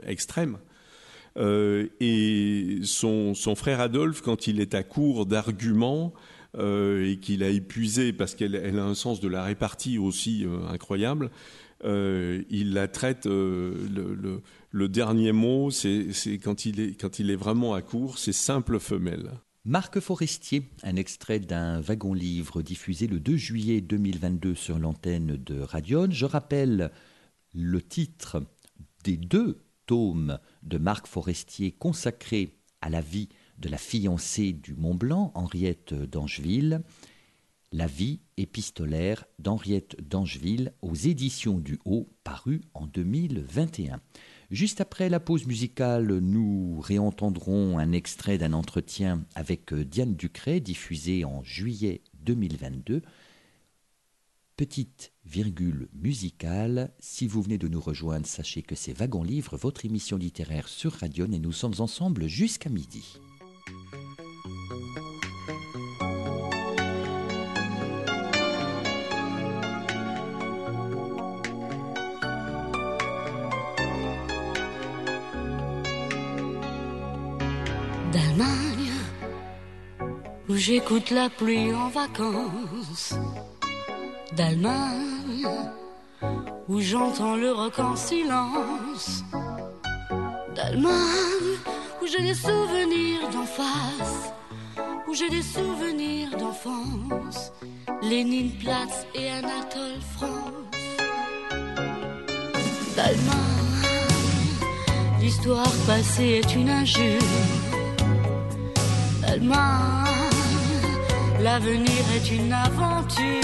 [0.05, 0.57] extrême.
[1.37, 6.13] Et son, frère Adolphe, quand il est à court d'arguments
[6.59, 10.67] et qu'il a épuisé, parce qu'elle elle a un sens de la répartie aussi euh,
[10.67, 11.31] incroyable,
[11.83, 13.25] euh, il la traite.
[13.25, 13.75] euh,
[14.71, 16.09] le, dernier mot, c'est
[16.43, 19.31] quand, il est- quand il est vraiment à court, c'est simple femelle.
[19.63, 26.07] Marc Forestier, un extrait d'un wagon-livre diffusé le 2 juillet 2022 sur l'antenne de Radion.
[26.09, 26.91] Je rappelle
[27.53, 28.43] le titre
[29.03, 33.29] des deux tomes de Marc Forestier consacrés à la vie
[33.61, 36.81] de la fiancée du Mont Blanc, Henriette d'Angeville.
[37.71, 44.01] La vie épistolaire d'Henriette d'Angeville aux éditions du Haut, paru en 2021.
[44.49, 51.23] Juste après la pause musicale, nous réentendrons un extrait d'un entretien avec Diane Ducret, diffusé
[51.23, 53.01] en juillet 2022.
[54.57, 59.85] Petite virgule musicale, si vous venez de nous rejoindre, sachez que c'est Wagon Livre, votre
[59.85, 63.17] émission littéraire sur Radion, et nous sommes ensemble jusqu'à midi.
[80.61, 83.15] J'écoute la pluie en vacances,
[84.33, 85.47] d'Allemagne,
[86.69, 89.23] où j'entends le rock en silence,
[90.55, 91.55] d'Allemagne,
[91.99, 94.31] où j'ai des souvenirs d'en face,
[95.07, 97.51] où j'ai des souvenirs d'enfance,
[98.03, 100.77] Lénine, Platz et Anatole France,
[102.95, 103.87] d'Allemagne,
[105.19, 107.19] l'histoire passée est une injure.
[109.27, 110.20] Allemagne,
[111.43, 113.41] l'avenir est une aventure.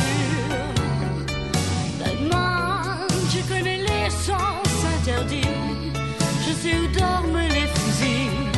[1.99, 5.55] L'Allemagne, je connais les sens interdits.
[6.45, 8.49] Je sais où dorment les fusils.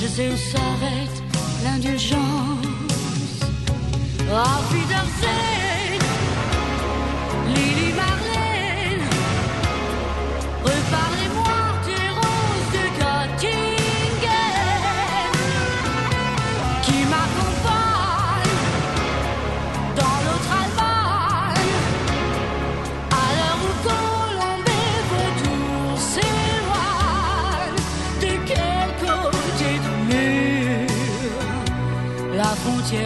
[0.00, 1.22] Je sais où s'arrête
[1.64, 2.64] l'indulgence.
[4.72, 5.53] Wiedersehen,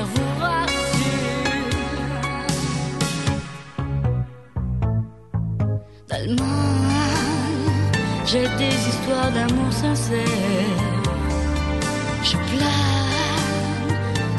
[0.05, 0.29] vous
[8.31, 10.99] j'ai des histoires d'amour sincère
[12.23, 12.99] je plane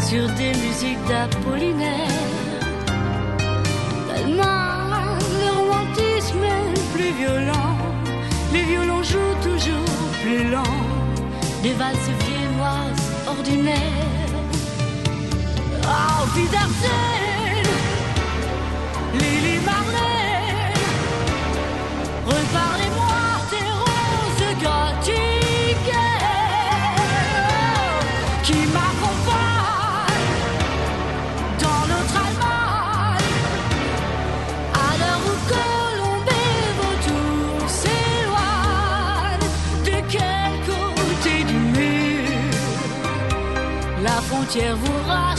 [0.10, 2.08] sur des musiques d'Apollinaire.
[4.08, 7.78] D'Allemagne, le romantisme est plus violent.
[8.54, 10.78] Les violons jouent toujours plus lent.
[11.64, 14.09] Des valses viennoises ordinaires.
[16.08, 17.68] Auf Wiedersehen,
[19.20, 20.86] Lili Marlène.
[22.26, 25.98] Reparlez-moi des roses gothiques
[28.44, 30.38] qui m'accompagnent
[31.64, 33.42] dans notre Allemagne
[34.74, 39.50] à l'heure où Colombe et Vautour s'éloignent.
[39.90, 42.40] De quel côté du mur
[44.04, 45.38] la frontière vous rassure?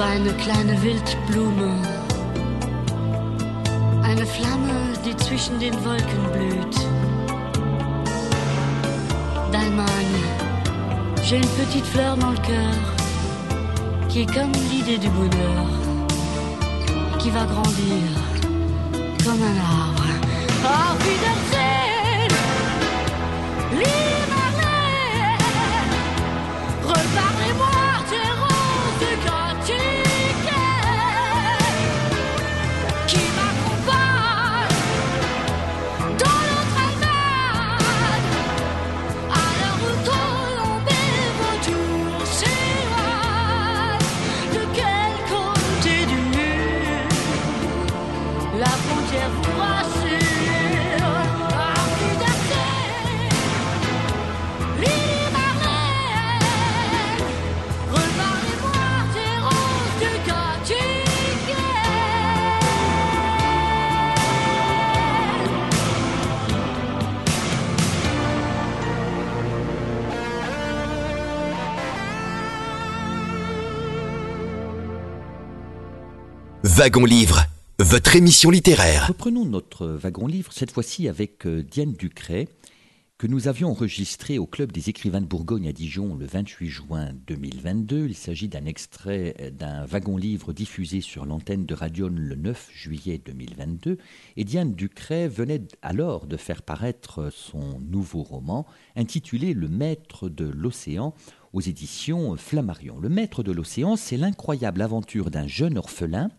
[0.00, 1.74] Habe eine kleine Wildblume,
[4.02, 6.76] eine Flamme, die zwischen den Wolken blüht.
[9.52, 10.24] D'Allemagne,
[11.22, 12.74] j'ai une petite fleur dans le cœur,
[14.08, 15.66] qui est comme l'idée du bonheur,
[17.18, 18.10] qui va grandir
[19.22, 20.06] comme un arbre.
[20.64, 21.70] Auf Wiedersehen,
[76.76, 77.46] Wagon Livre,
[77.80, 79.08] votre émission littéraire.
[79.08, 82.46] Reprenons notre wagon livre, cette fois-ci avec euh, Diane Ducret,
[83.18, 87.10] que nous avions enregistré au Club des écrivains de Bourgogne à Dijon le 28 juin
[87.26, 88.06] 2022.
[88.06, 92.70] Il s'agit d'un extrait euh, d'un wagon livre diffusé sur l'antenne de Radion le 9
[92.72, 93.98] juillet 2022.
[94.36, 98.64] Et Diane Ducret venait alors de faire paraître son nouveau roman
[98.94, 101.14] intitulé Le Maître de l'Océan
[101.52, 103.00] aux éditions Flammarion.
[103.00, 106.30] Le Maître de l'Océan, c'est l'incroyable aventure d'un jeune orphelin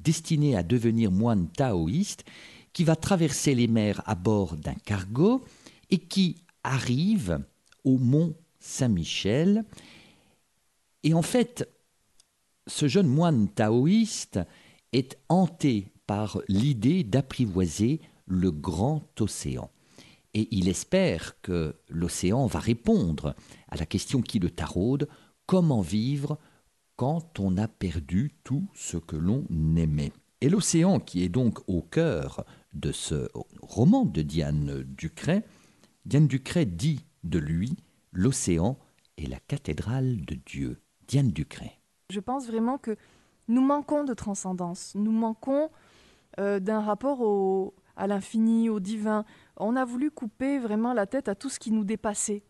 [0.00, 2.24] destiné à devenir moine taoïste
[2.72, 5.44] qui va traverser les mers à bord d'un cargo
[5.90, 7.40] et qui arrive
[7.84, 9.64] au mont Saint-Michel.
[11.02, 11.68] Et en fait,
[12.66, 14.40] ce jeune moine taoïste
[14.92, 19.70] est hanté par l'idée d'apprivoiser le grand océan.
[20.34, 23.34] Et il espère que l'océan va répondre
[23.68, 25.08] à la question qui le taraude,
[25.46, 26.38] comment vivre
[26.98, 29.46] quand on a perdu tout ce que l'on
[29.76, 30.12] aimait.
[30.40, 32.44] Et l'océan, qui est donc au cœur
[32.74, 33.28] de ce
[33.62, 35.44] roman de Diane Ducret,
[36.06, 37.76] Diane Ducret dit de lui
[38.10, 38.76] L'océan
[39.16, 40.80] est la cathédrale de Dieu.
[41.06, 41.78] Diane Ducret.
[42.10, 42.96] Je pense vraiment que
[43.46, 45.70] nous manquons de transcendance, nous manquons
[46.40, 49.24] euh, d'un rapport à l'infini, au divin.
[49.56, 52.42] On a voulu couper vraiment la tête à tout ce qui nous dépassait.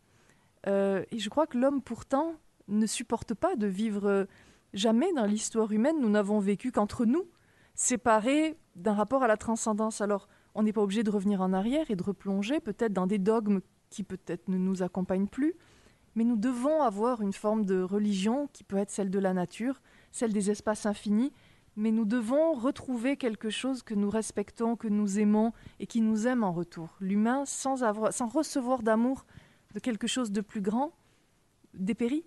[0.67, 2.35] Euh, et je crois que l'homme, pourtant,
[2.69, 4.27] ne supporte pas de vivre
[4.75, 6.01] jamais dans l'histoire humaine.
[6.01, 7.25] Nous n'avons vécu qu'entre nous,
[7.75, 10.01] séparés d'un rapport à la transcendance.
[10.01, 13.19] Alors, on n'est pas obligé de revenir en arrière et de replonger peut-être dans des
[13.19, 13.61] dogmes
[13.91, 15.55] qui peut-être ne nous accompagnent plus,
[16.15, 19.81] mais nous devons avoir une forme de religion qui peut être celle de la nature,
[20.13, 21.33] celle des espaces infinis,
[21.77, 26.27] mais nous devons retrouver quelque chose que nous respectons, que nous aimons et qui nous
[26.27, 26.97] aime en retour.
[27.01, 29.25] L'humain, sans, sans recevoir d'amour
[29.75, 30.93] de quelque chose de plus grand,
[31.75, 32.25] dépérit.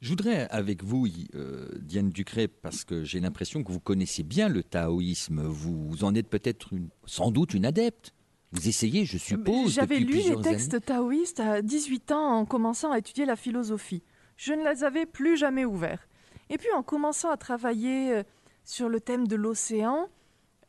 [0.00, 4.48] Je voudrais avec vous, euh, Diane Ducret, parce que j'ai l'impression que vous connaissez bien
[4.48, 6.70] le taoïsme, vous en êtes peut-être
[7.04, 8.14] sans doute une adepte.
[8.52, 9.74] Vous essayez, je suppose.
[9.74, 10.84] J'avais lu les textes années.
[10.84, 14.02] taoïstes à 18 ans en commençant à étudier la philosophie.
[14.36, 16.08] Je ne les avais plus jamais ouverts.
[16.48, 18.22] Et puis en commençant à travailler euh,
[18.64, 20.08] sur le thème de l'océan,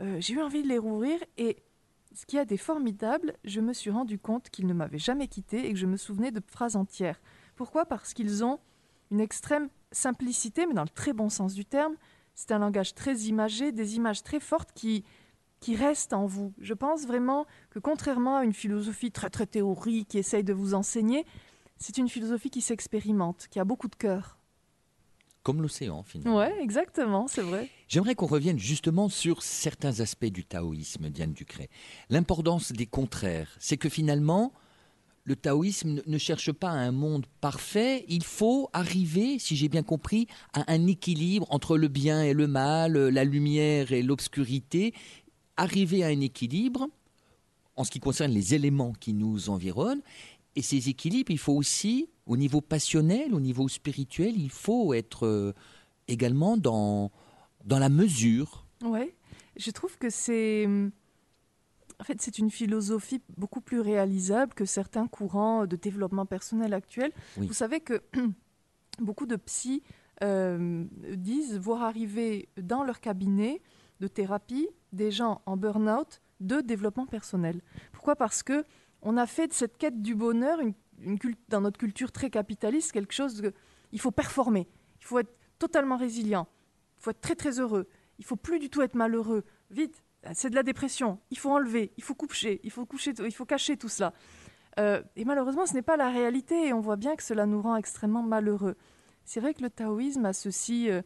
[0.02, 1.58] euh, j'ai eu envie de les rouvrir et
[2.14, 5.68] ce qui a été formidable, je me suis rendu compte qu'ils ne m'avaient jamais quitté
[5.68, 7.22] et que je me souvenais de phrases entières.
[7.56, 7.86] Pourquoi?
[7.86, 8.60] Parce qu'ils ont
[9.12, 11.96] une extrême simplicité, mais dans le très bon sens du terme.
[12.34, 15.04] C'est un langage très imagé, des images très fortes qui,
[15.60, 16.54] qui restent en vous.
[16.60, 20.74] Je pense vraiment que contrairement à une philosophie très très théorique qui essaye de vous
[20.74, 21.26] enseigner,
[21.78, 24.38] c'est une philosophie qui s'expérimente, qui a beaucoup de cœur.
[25.44, 26.38] Comme l'océan, finalement.
[26.38, 27.68] Ouais, exactement, c'est vrai.
[27.88, 31.70] J'aimerais qu'on revienne justement sur certains aspects du taoïsme, Diane Ducret.
[32.10, 34.54] L'importance des contraires, c'est que finalement,
[35.24, 40.28] le taoïsme ne- cherche pas un monde parfait, il faut arriver, si j'ai bien compris,
[40.54, 44.94] à un équilibre entre le bien et le mal, la lumière et l'obscurité,
[45.58, 46.88] arriver à un équilibre
[47.76, 50.02] en ce qui concerne les éléments qui nous environnent.
[50.56, 55.26] Et ces équilibres, il faut aussi, au niveau passionnel, au niveau spirituel, il faut être
[55.26, 55.54] euh,
[56.08, 57.12] également dans,
[57.64, 58.66] dans la mesure.
[58.84, 59.16] Ouais,
[59.56, 60.68] je trouve que c'est.
[62.02, 67.12] En fait, c'est une philosophie beaucoup plus réalisable que certains courants de développement personnel actuels.
[67.38, 67.46] Oui.
[67.46, 68.02] Vous savez que
[69.00, 69.84] beaucoup de psys
[70.24, 70.84] euh,
[71.16, 73.62] disent voir arriver dans leur cabinet
[74.00, 77.62] de thérapie des gens en burn-out de développement personnel.
[77.92, 78.16] Pourquoi?
[78.16, 78.66] Parce que
[79.04, 80.74] on a fait de cette quête du bonheur une,
[81.50, 83.54] dans notre culture très capitaliste quelque chose de,
[83.92, 84.68] il faut performer,
[85.00, 86.48] il faut être totalement résilient,
[86.98, 87.88] il faut être très très heureux,
[88.20, 89.44] il faut plus du tout être malheureux.
[89.70, 91.20] Vite, c'est de la dépression.
[91.32, 94.14] Il faut enlever, il faut coucher, il faut cacher tout cela.
[94.80, 97.62] Euh, et malheureusement, ce n'est pas la réalité et on voit bien que cela nous
[97.62, 98.76] rend extrêmement malheureux.
[99.26, 101.02] C'est vrai que le taoïsme a ceci euh,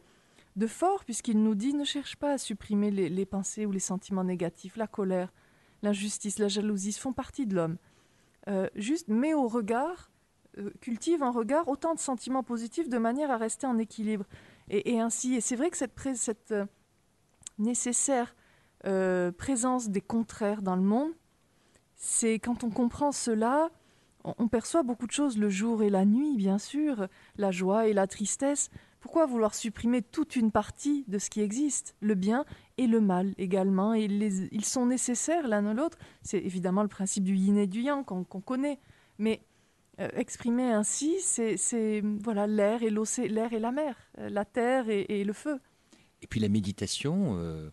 [0.56, 4.24] de fort puisqu'il nous dit ne cherche pas à supprimer les, pensées ou les sentiments
[4.24, 5.32] négatifs, la colère,
[5.82, 7.76] l'injustice, la jalousie font partie de l'homme.
[8.48, 10.10] Euh, juste mets au regard,
[10.58, 14.24] euh, cultive un regard autant de sentiments positifs de manière à rester en équilibre.
[14.68, 16.54] Et, ainsi, et c'est vrai que cette,
[17.58, 18.34] nécessaire
[18.86, 21.12] euh, présence des contraires dans le monde,
[21.96, 23.70] c'est quand on comprend cela,
[24.24, 27.92] on, perçoit beaucoup de choses le jour et la nuit, bien sûr, la joie et
[27.92, 28.70] la tristesse.
[29.00, 32.44] Pourquoi vouloir supprimer toute une partie de ce qui existe, le bien
[32.76, 33.94] et le mal également?
[33.94, 35.98] Et Ils sont nécessaires l'un à l'autre.
[36.22, 38.80] C'est évidemment le principe du yin et du yang qu'on connaît,
[39.18, 39.42] mais
[40.00, 44.90] euh, exprimer ainsi, c'est voilà l'air et l'océan, l'air et la mer, euh, la terre
[44.90, 45.58] et, le feu.
[46.20, 47.70] Et puis la méditation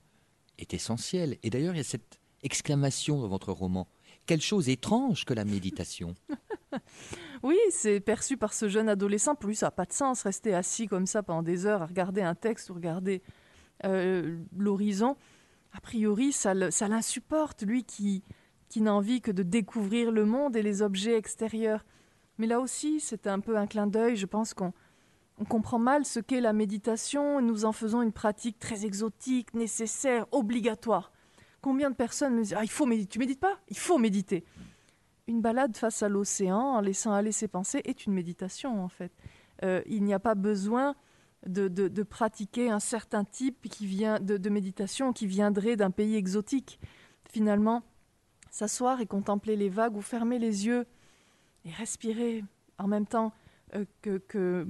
[0.58, 1.38] est essentielle.
[1.44, 3.88] Et d'ailleurs, il y a cette exclamation dans votre roman.
[4.26, 6.16] Quelle chose étrange que la méditation.
[7.44, 9.36] Oui, c'est perçu par ce jeune adolescent.
[9.44, 12.22] Lui, ça n'a pas de sens, rester assis comme ça pendant des heures à regarder
[12.22, 13.22] un texte ou regarder
[13.84, 15.18] euh, l'horizon.
[15.74, 18.24] A priori, ça l'insupporte, lui qui,
[18.70, 21.86] qui n'a envie que de découvrir le monde et les objets extérieurs.
[22.38, 24.16] Mais là aussi, c'est un peu un clin d'œil.
[24.16, 24.74] Je pense qu'on
[25.40, 29.54] on comprend mal ce qu'est la méditation et nous en faisons une pratique très exotique,
[29.54, 31.12] nécessaire, obligatoire.
[31.62, 33.10] Combien de personnes me disent Ah, il faut méditer.
[33.10, 33.58] Tu médites pas?
[33.70, 34.44] Il faut méditer.
[35.28, 39.12] Une balade face à l'océan en laissant aller ses pensées est une méditation en fait.
[39.64, 40.96] Euh, il n'y a pas besoin
[41.48, 46.80] de, pratiquer un certain type qui vient de, méditation qui viendrait d'un pays exotique.
[47.30, 47.84] Finalement,
[48.52, 50.86] s'asseoir et contempler les vagues ou fermer les yeux
[51.66, 52.44] et respirer
[52.78, 53.34] en même temps
[54.02, 54.68] que, que,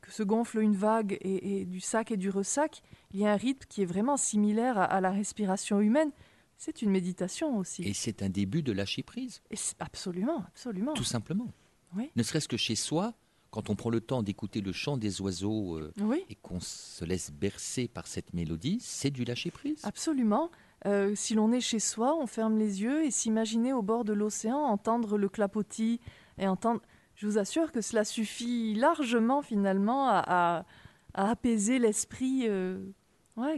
[0.00, 2.82] que se gonfle une vague et, et du sac et du ressac,
[3.12, 6.10] il y a un rythme qui est vraiment similaire à, à la respiration humaine.
[6.58, 7.82] C'est une méditation aussi.
[7.82, 10.94] Et c'est un début de lâcher prise, Et absolument, absolument.
[10.94, 11.52] tout simplement.
[11.96, 12.10] Oui.
[12.16, 13.12] Ne serait-ce que chez soi,
[13.50, 16.24] quand on prend le temps d'écouter le chant des oiseaux euh, Oui.
[16.30, 19.80] et qu'on se laisse bercer par cette mélodie, c'est du lâcher prise.
[19.84, 20.50] Absolument.
[20.86, 24.12] Euh, si l'on est chez soi, on ferme les yeux et s'imaginer au bord de
[24.14, 26.00] l'océan, entendre le clapotis
[26.38, 26.80] et entendre.
[27.16, 30.66] Je vous assure que cela suffit largement finalement à,
[31.14, 32.78] apaiser l'esprit, euh,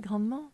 [0.01, 0.53] grandement.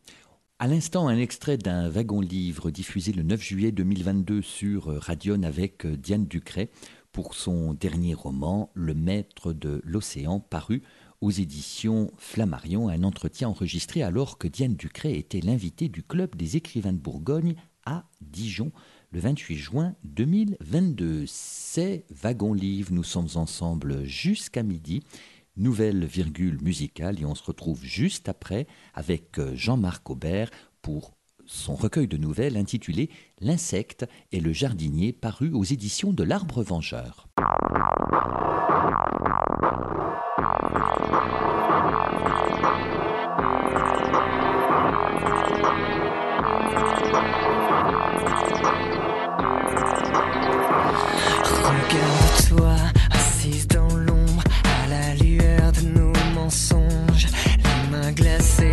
[0.59, 6.25] À l'instant, un extrait d'un wagon-livre diffusé le 9 juillet 2022 sur Radion avec Diane
[6.25, 6.71] Ducret
[7.13, 10.83] pour son dernier roman, Le Maître de l'Océan, paru
[11.21, 16.57] aux éditions Flammarion, un entretien enregistré alors que Diane Ducret était l'invitée du Club des
[16.57, 18.73] écrivains de Bourgogne à Dijon
[19.15, 21.25] le 28 juin 2022.
[21.29, 25.05] C'est Wagon Livre, nous sommes ensemble jusqu'à midi.
[25.57, 30.51] Nouvelle virgule musicale et on se retrouve juste après avec euh, Jean-Marc Aubert
[30.83, 31.15] pour
[31.47, 33.09] son recueil de nouvelles intitulé
[33.41, 37.29] L'insecte et le jardinier paru aux éditions de l'Arbre Vengeur.
[58.25, 58.64] Les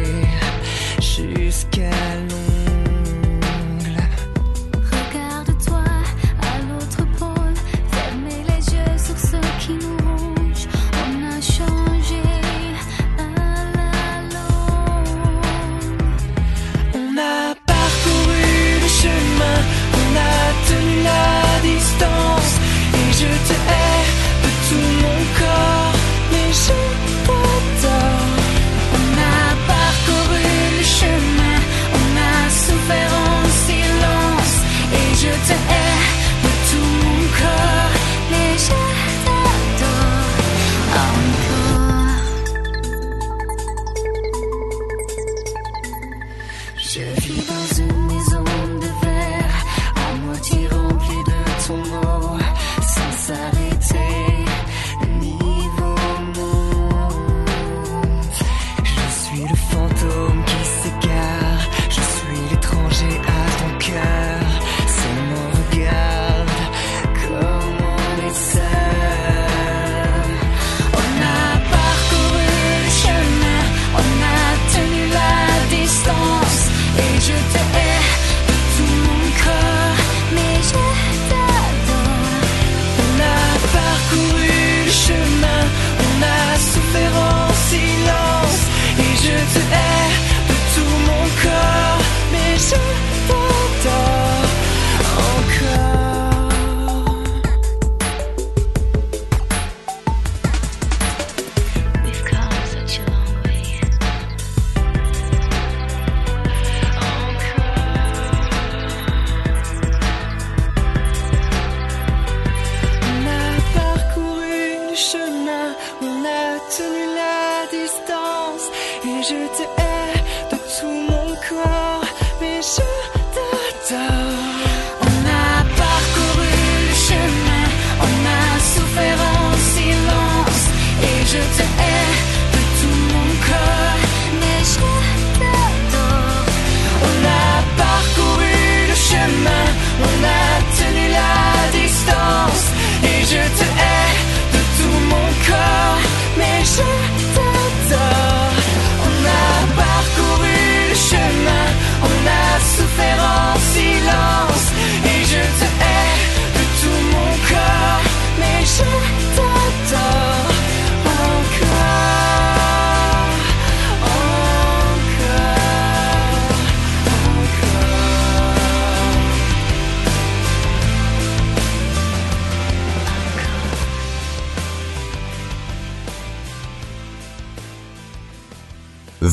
[119.32, 119.81] Et je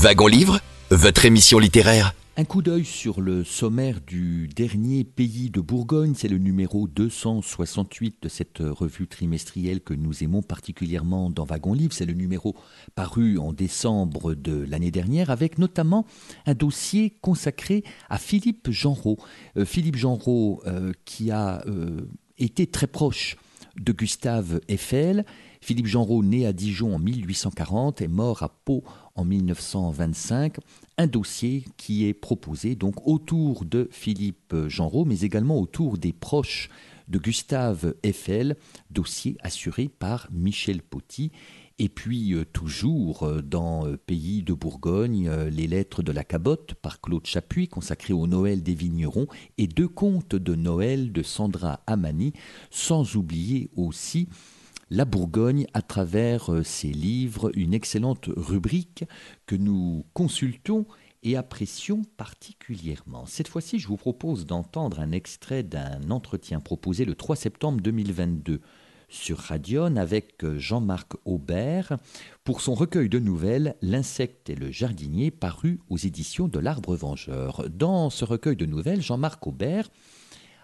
[0.01, 2.15] Wagon Livre, votre émission littéraire.
[2.37, 8.19] Un coup d'œil sur le sommaire du dernier pays de Bourgogne, c'est le numéro 268
[8.23, 11.93] de cette revue trimestrielle que nous aimons particulièrement dans Wagon Livre.
[11.93, 12.55] C'est le numéro
[12.95, 16.07] paru en décembre de l'année dernière avec notamment
[16.47, 19.19] un dossier consacré à Philippe Genreau.
[19.57, 23.37] Euh, Philippe Genreau euh, qui a euh, été très proche
[23.81, 25.25] de Gustave Eiffel.
[25.61, 28.85] Philippe Genreau, né à Dijon en 1840, est mort à Pau
[29.19, 30.57] en 1925.
[30.97, 36.71] Un dossier qui est proposé donc autour de Philippe Genreau, mais également autour des proches
[37.09, 38.57] de Gustave Eiffel,
[38.91, 41.33] dossier assuré par Michel Poty.
[41.81, 46.75] Et puis euh, toujours euh, dans euh, Pays de Bourgogne, les lettres de la cabotte
[46.75, 49.27] par Claude Chapuis consacrées au Noël des vignerons
[49.59, 52.33] et deux contes de Noël de Sandra Amani,
[52.71, 54.29] sans oublier aussi
[54.91, 59.05] la Bourgogne à travers euh, ses livres, une excellente rubrique
[59.47, 60.87] que nous consultons
[61.23, 63.27] et apprécions particulièrement.
[63.27, 68.61] Cette fois-ci, je vous propose d'entendre un extrait d'un entretien proposé le 3 septembre 2022
[69.09, 71.97] sur Radion avec euh, Jean-Marc Aubert
[72.45, 77.69] pour son recueil de nouvelles L'insecte et le jardinier paru aux éditions de l'Arbre Vengeur.
[77.71, 79.91] Dans ce recueil de nouvelles, Jean-Marc Aubert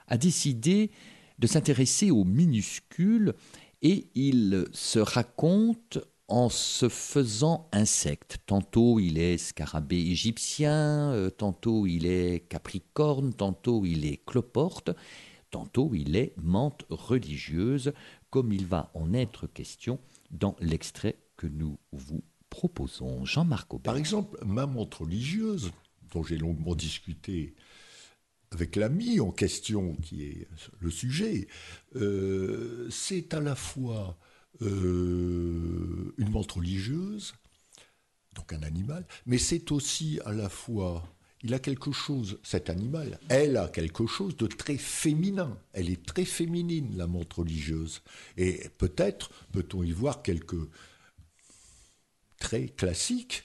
[0.08, 0.90] a décidé
[1.38, 3.34] de s'intéresser aux minuscules
[3.84, 8.38] et il se raconte en se faisant insecte.
[8.46, 14.90] Tantôt il est scarabée égyptien, euh, tantôt il est capricorne, tantôt il est cloporte,
[15.50, 17.92] tantôt il est menthe religieuse,
[18.30, 23.24] comme il va en être question dans l'extrait que nous vous proposons.
[23.26, 23.92] Jean-Marc Aubert.
[23.92, 25.72] Par exemple, ma religieuse,
[26.12, 27.54] dont j'ai longuement discuté
[28.54, 30.48] avec l'ami en question, qui est
[30.80, 31.48] le sujet,
[31.96, 34.16] euh, c'est à la fois
[34.62, 37.34] euh, une montre religieuse,
[38.34, 41.04] donc un animal, mais c'est aussi à la fois,
[41.42, 45.58] il a quelque chose, cet animal, elle a quelque chose de très féminin.
[45.72, 48.02] Elle est très féminine, la montre religieuse.
[48.36, 50.68] Et peut-être peut-on y voir quelques
[52.38, 53.44] traits classiques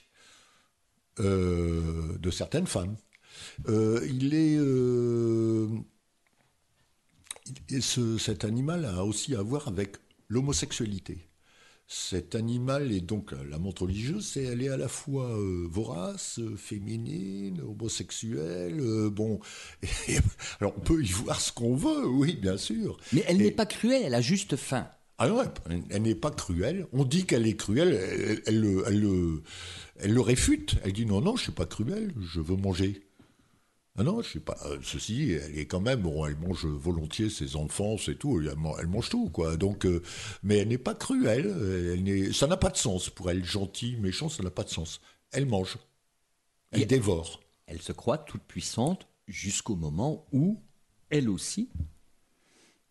[1.18, 2.96] euh, de certaines femmes.
[3.68, 4.56] Euh, il est.
[4.58, 5.68] euh,
[7.68, 9.96] et ce- cet animal a aussi à voir avec
[10.28, 11.26] l'homosexualité.
[11.92, 16.38] Cet animal est donc la montre religieuse, c'est elle est à la fois euh, vorace,
[16.38, 18.78] euh, féminine, homosexuelle.
[18.78, 19.40] euh, bon,
[20.08, 20.18] et-
[20.60, 22.96] alors on peut y voir ce qu'on veut, oui, bien sûr.
[23.12, 24.88] Mais elle Et- n'est pas cruelle, elle a juste faim.
[25.18, 26.86] ah non, elle, elle n'est pas cruelle.
[26.92, 29.42] On dit qu'elle est cruelle, elle, elle le- elle le-
[29.96, 30.76] elle le réfute.
[30.84, 33.02] Elle dit non, non, je suis pas cruelle, je veux manger.
[34.00, 34.56] Ah non, je suis pas.
[34.64, 36.00] euh, ceci, elle est quand même.
[36.00, 38.40] Bon, elle mange volontiers ses enfants, c'est tout.
[38.40, 39.58] Elle, man- elle mange tout, quoi.
[39.58, 40.02] Donc, euh,
[40.42, 41.46] mais elle n'est pas cruelle.
[41.46, 43.44] euh, Elle ça n'a pas de sens pour elle.
[43.44, 45.02] Gentille, méchant, ça n'a pas de sens.
[45.32, 45.76] Elle mange.
[46.70, 47.42] Elle Et- dévore.
[47.66, 50.62] Elle se croit toute puissante jusqu'au moment où,
[51.10, 51.68] elle aussi,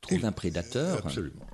[0.01, 1.03] trouve un prédateur.
[1.07, 1.47] Absolument.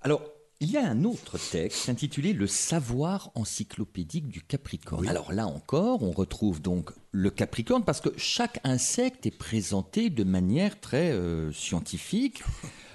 [0.00, 0.22] Alors,
[0.60, 5.06] il y a un autre texte intitulé Le savoir encyclopédique du Capricorne.
[5.06, 10.24] Alors là encore, on retrouve donc le Capricorne parce que chaque insecte est présenté de
[10.24, 12.42] manière très euh, scientifique.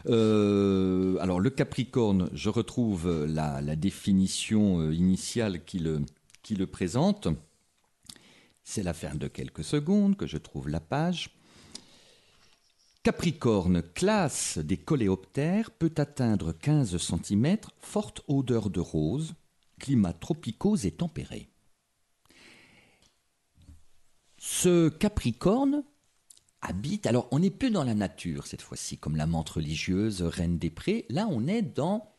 [0.07, 6.01] Euh, alors le Capricorne, je retrouve la, la définition euh, initiale qui le,
[6.41, 7.30] qui le présente.
[8.66, 11.30] C'est l'affaire de quelques secondes que je trouve la page.
[13.04, 19.34] Capricorne, classe des coléoptères, peut atteindre 15 cm, forte odeur de rose,
[19.78, 21.49] climats tropicaux et tempérés.
[24.38, 25.84] Ce Capricorne
[26.62, 30.58] habite, alors on n'est plus dans la nature cette fois-ci, comme la menthe religieuse, reine
[30.58, 32.10] des prés, là on est dans,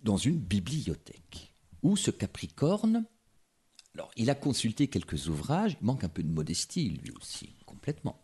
[0.00, 3.06] dans une bibliothèque, où ce Capricorne,
[3.94, 8.20] alors il a consulté quelques ouvrages, il manque un peu de modestie lui aussi, complètement.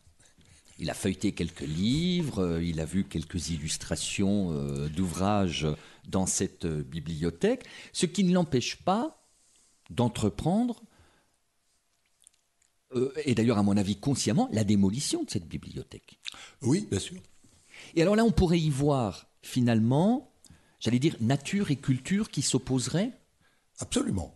[0.79, 5.67] Il a feuilleté quelques livres, euh, il a vu quelques illustrations euh, d'ouvrages
[6.07, 9.23] dans cette euh, bibliothèque, ce qui ne l'empêche pas
[9.91, 10.83] d'entreprendre,
[13.25, 16.19] et d'ailleurs à mon avis consciemment, la démolition de cette bibliothèque.
[16.63, 17.21] Oui, bien sûr.
[17.95, 20.33] Et alors là, on pourrait y voir finalement,
[20.81, 23.13] j'allais dire, nature et culture qui s'opposeraient,
[23.79, 24.35] Absolument.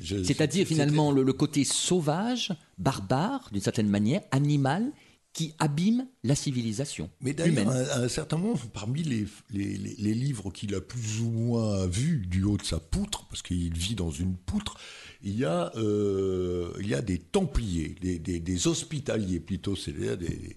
[0.00, 4.92] C'est-à-dire finalement le, le côté sauvage, barbare, d'une certaine manière, animal,
[5.34, 10.14] qui abîme la civilisation Mais d'ailleurs, à, un certain moment, parmi les, les- les- les
[10.14, 13.94] livres qu'il a plus ou moins vus du haut de sa poutre, parce qu'il vit
[13.94, 14.78] dans une poutre,
[15.22, 20.16] il y a, euh, il y a des templiers, des, des- des hospitaliers plutôt, c'est-à-dire
[20.18, 20.56] des,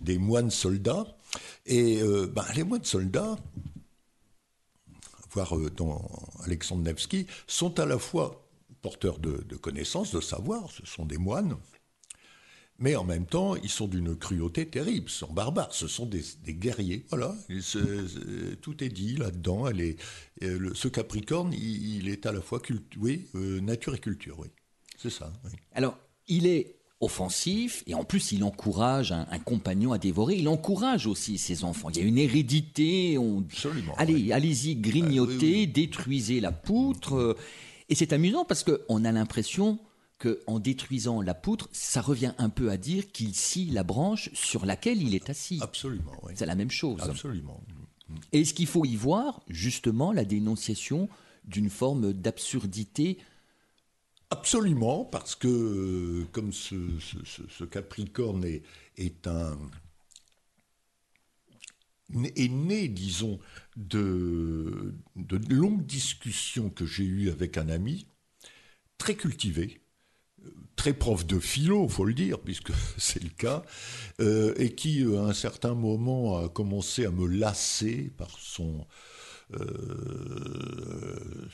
[0.00, 1.06] des moines soldats.
[1.64, 3.36] Et euh, ben, les moines soldats,
[5.30, 6.06] voir euh, dans
[6.44, 8.46] Alexandre Nevsky, sont à la fois
[8.82, 11.56] porteurs de, de connaissances, de savoir, ce sont des moines,
[12.78, 16.22] mais en même temps, ils sont d'une cruauté terrible, ce sont barbares, ce sont des,
[16.44, 17.04] des guerriers.
[17.10, 17.34] Voilà,
[18.62, 19.66] tout est dit là-dedans.
[20.42, 22.60] Euh, ce Capricorne, il, il est à la fois
[23.00, 24.48] oui, euh, nature et culture, oui.
[24.96, 25.32] C'est ça.
[25.44, 25.50] oui.
[25.72, 25.98] Alors,
[26.28, 30.36] il est offensif et en plus il encourage un, un compagnon à dévorer.
[30.36, 31.90] Il encourage aussi ses enfants.
[31.90, 33.16] Il y a une hérédité.
[33.18, 33.40] On...
[33.40, 33.94] Absolument.
[33.96, 35.66] Allez, allez-y, grignotez, Ah, oui, oui.
[35.68, 37.36] détruisez la poutre.
[37.88, 39.78] Et c'est amusant parce qu'on a l'impression
[40.18, 44.66] qu'en détruisant la poutre, ça revient un peu à dire qu'il scie la branche sur
[44.66, 45.58] laquelle il est assis.
[45.62, 46.32] Absolument, oui.
[46.36, 47.00] C'est la même chose.
[47.02, 47.62] Absolument.
[48.32, 51.08] Est-ce qu'il faut y voir justement la dénonciation
[51.44, 53.18] d'une forme d'absurdité
[54.30, 58.62] Absolument, parce que comme ce, ce- ce- ce Capricorne est,
[58.96, 59.56] est un
[62.36, 63.38] est né, disons,
[63.76, 68.06] de, de longues discussions que j'ai eues avec un ami,
[68.96, 69.80] très cultivé,
[70.78, 73.62] très prof de philo, faut le dire, puisque c'est le cas,
[74.20, 78.86] euh, et qui, euh, à un certain moment, a commencé à me lasser par son
[79.54, 81.48] euh,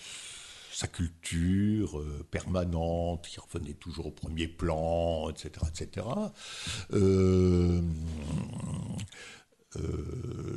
[0.73, 6.05] sa culture permanente, qui revenait toujours au premier plan, etc., etc.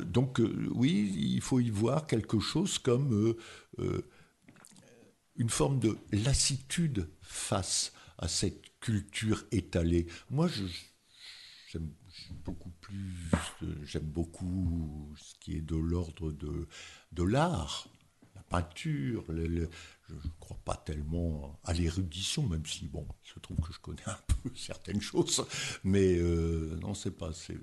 [0.06, 0.40] Donc
[0.74, 3.36] oui, il faut y voir quelque chose comme
[5.36, 10.06] une forme de lassitude face à cette culture étalée.
[10.30, 10.64] Moi, je,
[11.70, 11.90] j'aime
[12.44, 13.30] beaucoup plus,
[13.84, 16.66] j'aime beaucoup ce qui est de l'ordre de,
[17.12, 17.88] de l'art,
[18.34, 19.24] la peinture.
[19.28, 19.68] je ne
[20.40, 24.18] crois pas tellement à l'érudition, même si, bon, il se trouve que je connais un
[24.26, 25.44] peu certaines choses,
[25.84, 27.32] mais euh, non, c'est pas.
[27.32, 27.58] C'est,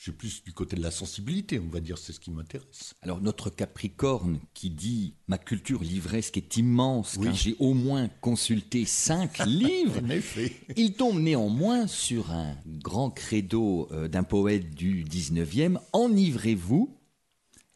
[0.00, 2.94] je suis plus du côté de la sensibilité, on va dire, c'est ce qui m'intéresse.
[3.02, 7.26] Alors notre Capricorne qui dit ma culture livresque est immense Oui.
[7.26, 10.56] car j'ai au moins consulté cinq livres, En effet.
[10.74, 16.96] il tombe néanmoins sur un grand credo euh, d'un poète du 19e, enivrez-vous,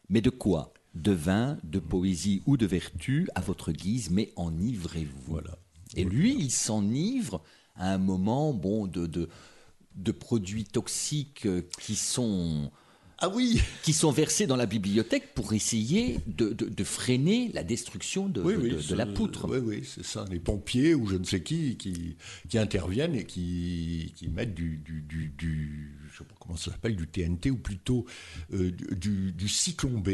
[0.09, 0.73] mais de quoi?
[0.95, 5.21] De vin, de poésie ou de vertu, à votre guise, mais enivrez-vous.
[5.27, 5.59] Voilà.
[5.95, 7.43] Et lui, il s'enivre
[7.75, 9.29] à un moment bon, de, de,
[9.95, 12.71] de produits toxiques euh, qui sont
[13.17, 17.63] Ah oui qui sont versés dans la bibliothèque pour essayer de, de- de freiner la
[17.63, 19.47] destruction de, Oui, oui, de- la poutre.
[19.49, 20.25] Oui, oui, c'est ça.
[20.29, 22.17] Les pompiers ou je ne sais qui qui,
[22.49, 26.71] qui interviennent et qui, qui mettent du, du, du, du- je sais pas comment ça
[26.71, 28.05] s'appelle, du TNT ou plutôt
[28.53, 30.09] euh, du, du, du cyclone B.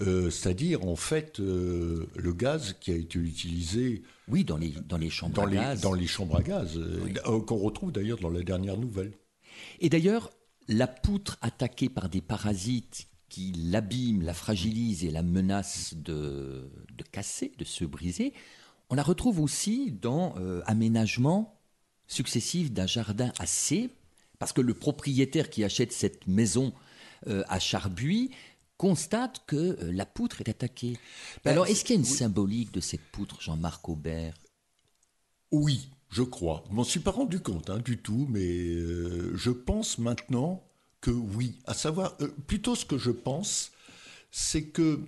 [0.00, 4.96] Euh, C'est-à-dire, en fait, euh, le gaz qui a été utilisé Oui, dans les, dans
[4.96, 5.80] les chambres dans à les, gaz.
[5.80, 9.12] dans les chambres à gaz, euh, euh, qu'on retrouve d'ailleurs dans la dernière nouvelle.
[9.80, 10.30] Et d'ailleurs,
[10.68, 17.04] la poutre attaquée par des parasites qui l'abîment, la fragilisent et la menacent de, de
[17.10, 18.32] casser, de se briser,
[18.90, 21.58] on la retrouve aussi dans euh, aménagement
[22.06, 23.90] successif d'un jardin assez,
[24.38, 26.72] parce que le propriétaire qui achète cette maison
[27.26, 28.30] euh, à Charbuis
[28.76, 30.98] constate que euh, la poutre est attaquée.
[31.44, 32.16] Ben, Alors, est-ce qu'il y a une oui.
[32.16, 34.34] symbolique de cette poutre, Jean-Marc Aubert?
[35.50, 36.64] Oui, je crois.
[36.68, 40.64] Je m'en suis pas rendu compte hein, du tout, mais euh, je pense maintenant
[41.00, 41.58] que oui.
[41.66, 43.70] À savoir, euh, plutôt ce que je pense,
[44.30, 45.00] c'est que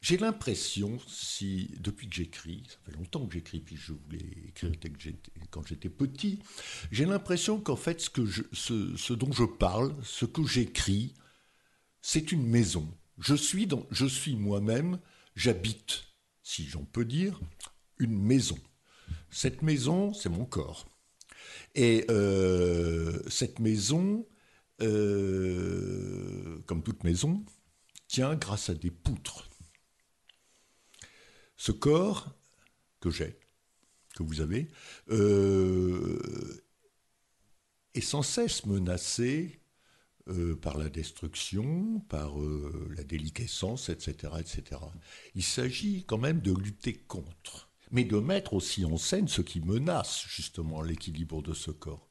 [0.00, 4.72] j'ai l'impression, si depuis que j'écris, ça fait longtemps que j'écris, puis je voulais écrire
[5.50, 6.38] quand j'étais petit,
[6.90, 11.14] j'ai l'impression qu'en fait, ce, que je, ce, ce dont je parle, ce que j'écris,
[12.02, 12.88] c'est une maison.
[13.18, 14.98] Je suis, moi-même,
[15.34, 16.04] j'habite,
[16.42, 17.40] si j'en peux dire,
[17.98, 18.58] une maison.
[19.30, 20.86] Cette maison, c'est mon corps.
[21.74, 24.26] Et euh, cette maison,
[24.80, 27.44] euh, comme toute maison,
[28.08, 29.48] tient grâce à des poutres.
[31.56, 32.34] Ce corps
[33.00, 33.38] que j'ai,
[34.14, 34.68] que vous avez,
[35.10, 36.64] euh,
[37.94, 39.59] est sans cesse menacé
[40.30, 44.80] euh, par la destruction, par euh, la déliquescence, etc., etc.
[45.34, 49.60] Il s'agit quand même de lutter contre, mais de mettre aussi en scène ce qui
[49.60, 52.08] menace justement l'équilibre de ce corps.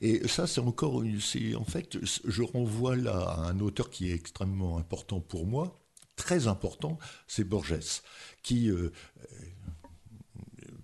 [0.00, 1.20] Et ça, c'est encore, une-
[1.56, 5.78] en fait, je renvoie là à un auteur qui est extrêmement important pour moi,
[6.16, 8.02] très important, c'est Borges,
[8.42, 8.90] qui euh,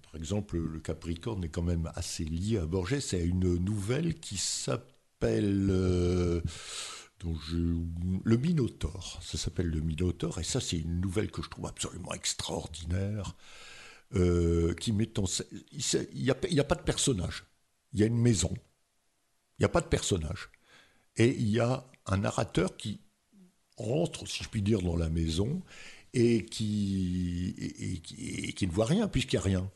[0.03, 2.99] par exemple, le Capricorne est quand même assez lié à Borges.
[3.01, 4.95] C'est une nouvelle qui s'appelle
[5.25, 6.41] euh,
[8.25, 9.21] Le Minotaure.
[9.23, 10.39] Ça s'appelle Le Minotaure.
[10.39, 13.35] Et ça, c'est une nouvelle que je trouve absolument extraordinaire.
[14.14, 15.25] euh, qui met en
[15.73, 17.45] Il n'y a, pas de personnage.
[17.93, 18.53] Il y a une maison.
[19.59, 20.51] Il n'y a pas de personnage.
[21.16, 23.01] Et il y a un narrateur qui
[23.77, 25.62] rentre, si je puis dire, dans la maison
[26.14, 28.03] et qui,
[28.57, 29.71] qui ne voit rien puisqu'il n'y a rien.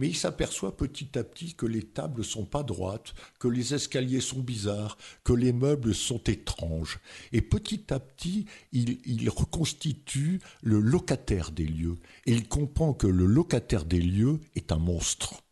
[0.00, 4.22] Mais il s'aperçoit petit à petit que les tables sont pas droites, que les escaliers
[4.22, 7.00] sont bizarres, que les meubles sont étranges.
[7.32, 11.98] Et petit à petit, il, reconstitue le locataire des lieux.
[12.24, 15.42] Et il comprend que le locataire des lieux est un monstre.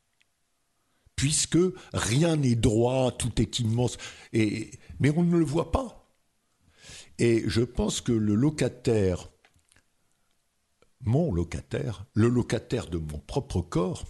[1.15, 1.59] Puisque
[1.93, 3.99] rien n'est droit, tout est immense.
[4.33, 6.11] Et, mais on ne le voit pas.
[7.19, 9.29] Et je pense que le locataire,
[11.03, 14.07] mon locataire, le locataire de mon propre corps,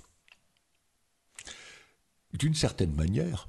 [2.35, 3.49] d'une certaine manière,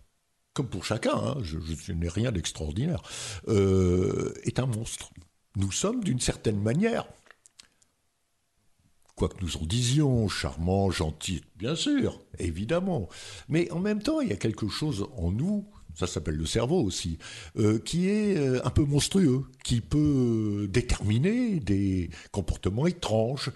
[0.53, 3.01] comme pour chacun, hein, je, n'ai rien d'extraordinaire,
[3.47, 5.11] euh, est un monstre.
[5.55, 7.07] Nous sommes d'une certaine manière,
[9.15, 13.09] quoi que nous en disions, charmants, gentils, bien sûr, évidemment,
[13.47, 15.67] mais en même temps, il y a quelque chose en nous
[15.99, 17.17] ça s'appelle le cerveau aussi,
[17.57, 23.51] euh, qui est euh, un peu monstrueux, qui peut déterminer des comportements étranges,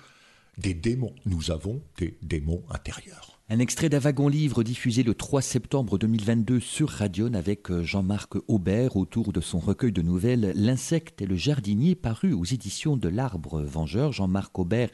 [0.58, 1.16] des démons.
[1.26, 3.33] Nous avons des démons intérieurs.
[3.54, 8.98] Un extrait d'un wagon-livre diffusé le 3 septembre 2022 sur Radion avec euh, Jean-Marc Aubert
[8.98, 13.62] autour de son recueil de nouvelles L'insecte et le jardinier paru aux éditions de l'Arbre
[13.62, 14.12] Vengeur.
[14.12, 14.90] Jean-Marc Aubert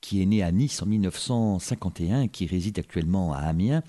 [0.00, 3.84] qui est né à Nice en 1951 et qui réside actuellement à Amiens.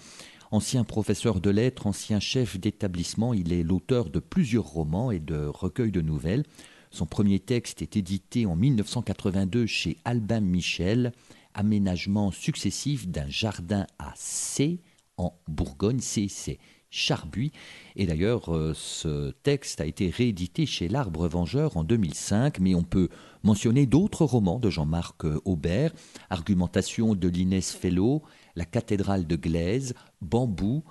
[0.51, 5.47] Ancien professeur de lettres, ancien chef d'établissement, il est l'auteur de plusieurs romans et de
[5.47, 6.43] recueils de nouvelles.
[6.91, 11.11] Son premier texte est édité en 1982 chez Albin Michel,
[11.53, 14.79] Aménagement successif d'un jardin à C
[15.17, 17.51] en Bourgogne, C c'est Charbuis.
[17.95, 22.83] Et d'ailleurs, euh, ce texte a été réédité chez L'Arbre Vengeur en 2005, mais on
[22.83, 23.09] peut
[23.43, 25.93] mentionner d'autres romans de Jean-Marc Aubert,
[26.29, 28.23] Argumentation de l'Inès Fellow,
[28.55, 30.83] La cathédrale de Glaise, Bambou,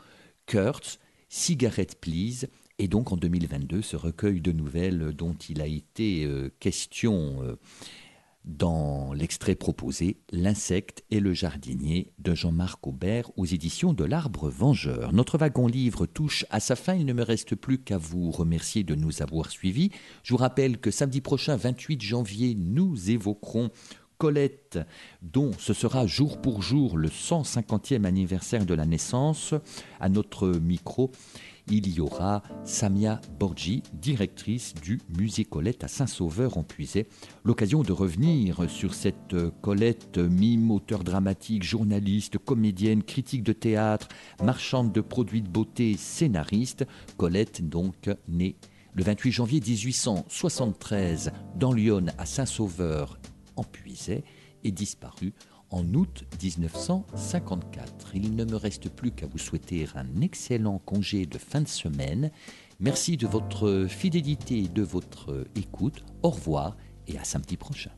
[0.46, 0.98] Kurtz,
[1.28, 2.48] Cigarette Please,
[2.80, 7.56] et donc en 2022, ce recueil de nouvelles dont il a été euh, question euh,
[8.44, 15.12] dans l'extrait proposé, L'insecte et le jardinier de Jean-Marc Aubert aux éditions de l'Arbre Vengeur.
[15.12, 16.94] Notre wagon livre touche à sa fin.
[16.94, 19.90] Il ne me reste plus qu'à vous remercier de nous avoir suivis.
[20.22, 23.70] Je vous rappelle que samedi prochain, 28 janvier, nous évoquerons
[24.20, 24.78] Colette,
[25.22, 29.54] dont ce sera jour pour jour le 150e anniversaire de la naissance.
[29.98, 31.10] À notre micro,
[31.70, 37.06] il y aura Samia Borgi, directrice du musée Colette à Saint-Sauveur en Puisay.
[37.44, 44.08] L'occasion de revenir sur cette Colette, mime, auteur dramatique, journaliste, comédienne, critique de théâtre,
[44.42, 46.84] marchande de produits de beauté, scénariste.
[47.16, 48.56] Colette, donc, née
[48.94, 53.20] le 28 janvier 1873 dans Lyon à Saint-Sauveur
[53.54, 54.24] en Puisay
[54.64, 55.32] et disparue
[55.70, 58.10] en août 1954.
[58.14, 62.30] Il ne me reste plus qu'à vous souhaiter un excellent congé de fin de semaine.
[62.78, 66.04] Merci de votre fidélité et de votre écoute.
[66.22, 67.90] Au revoir et à samedi prochain.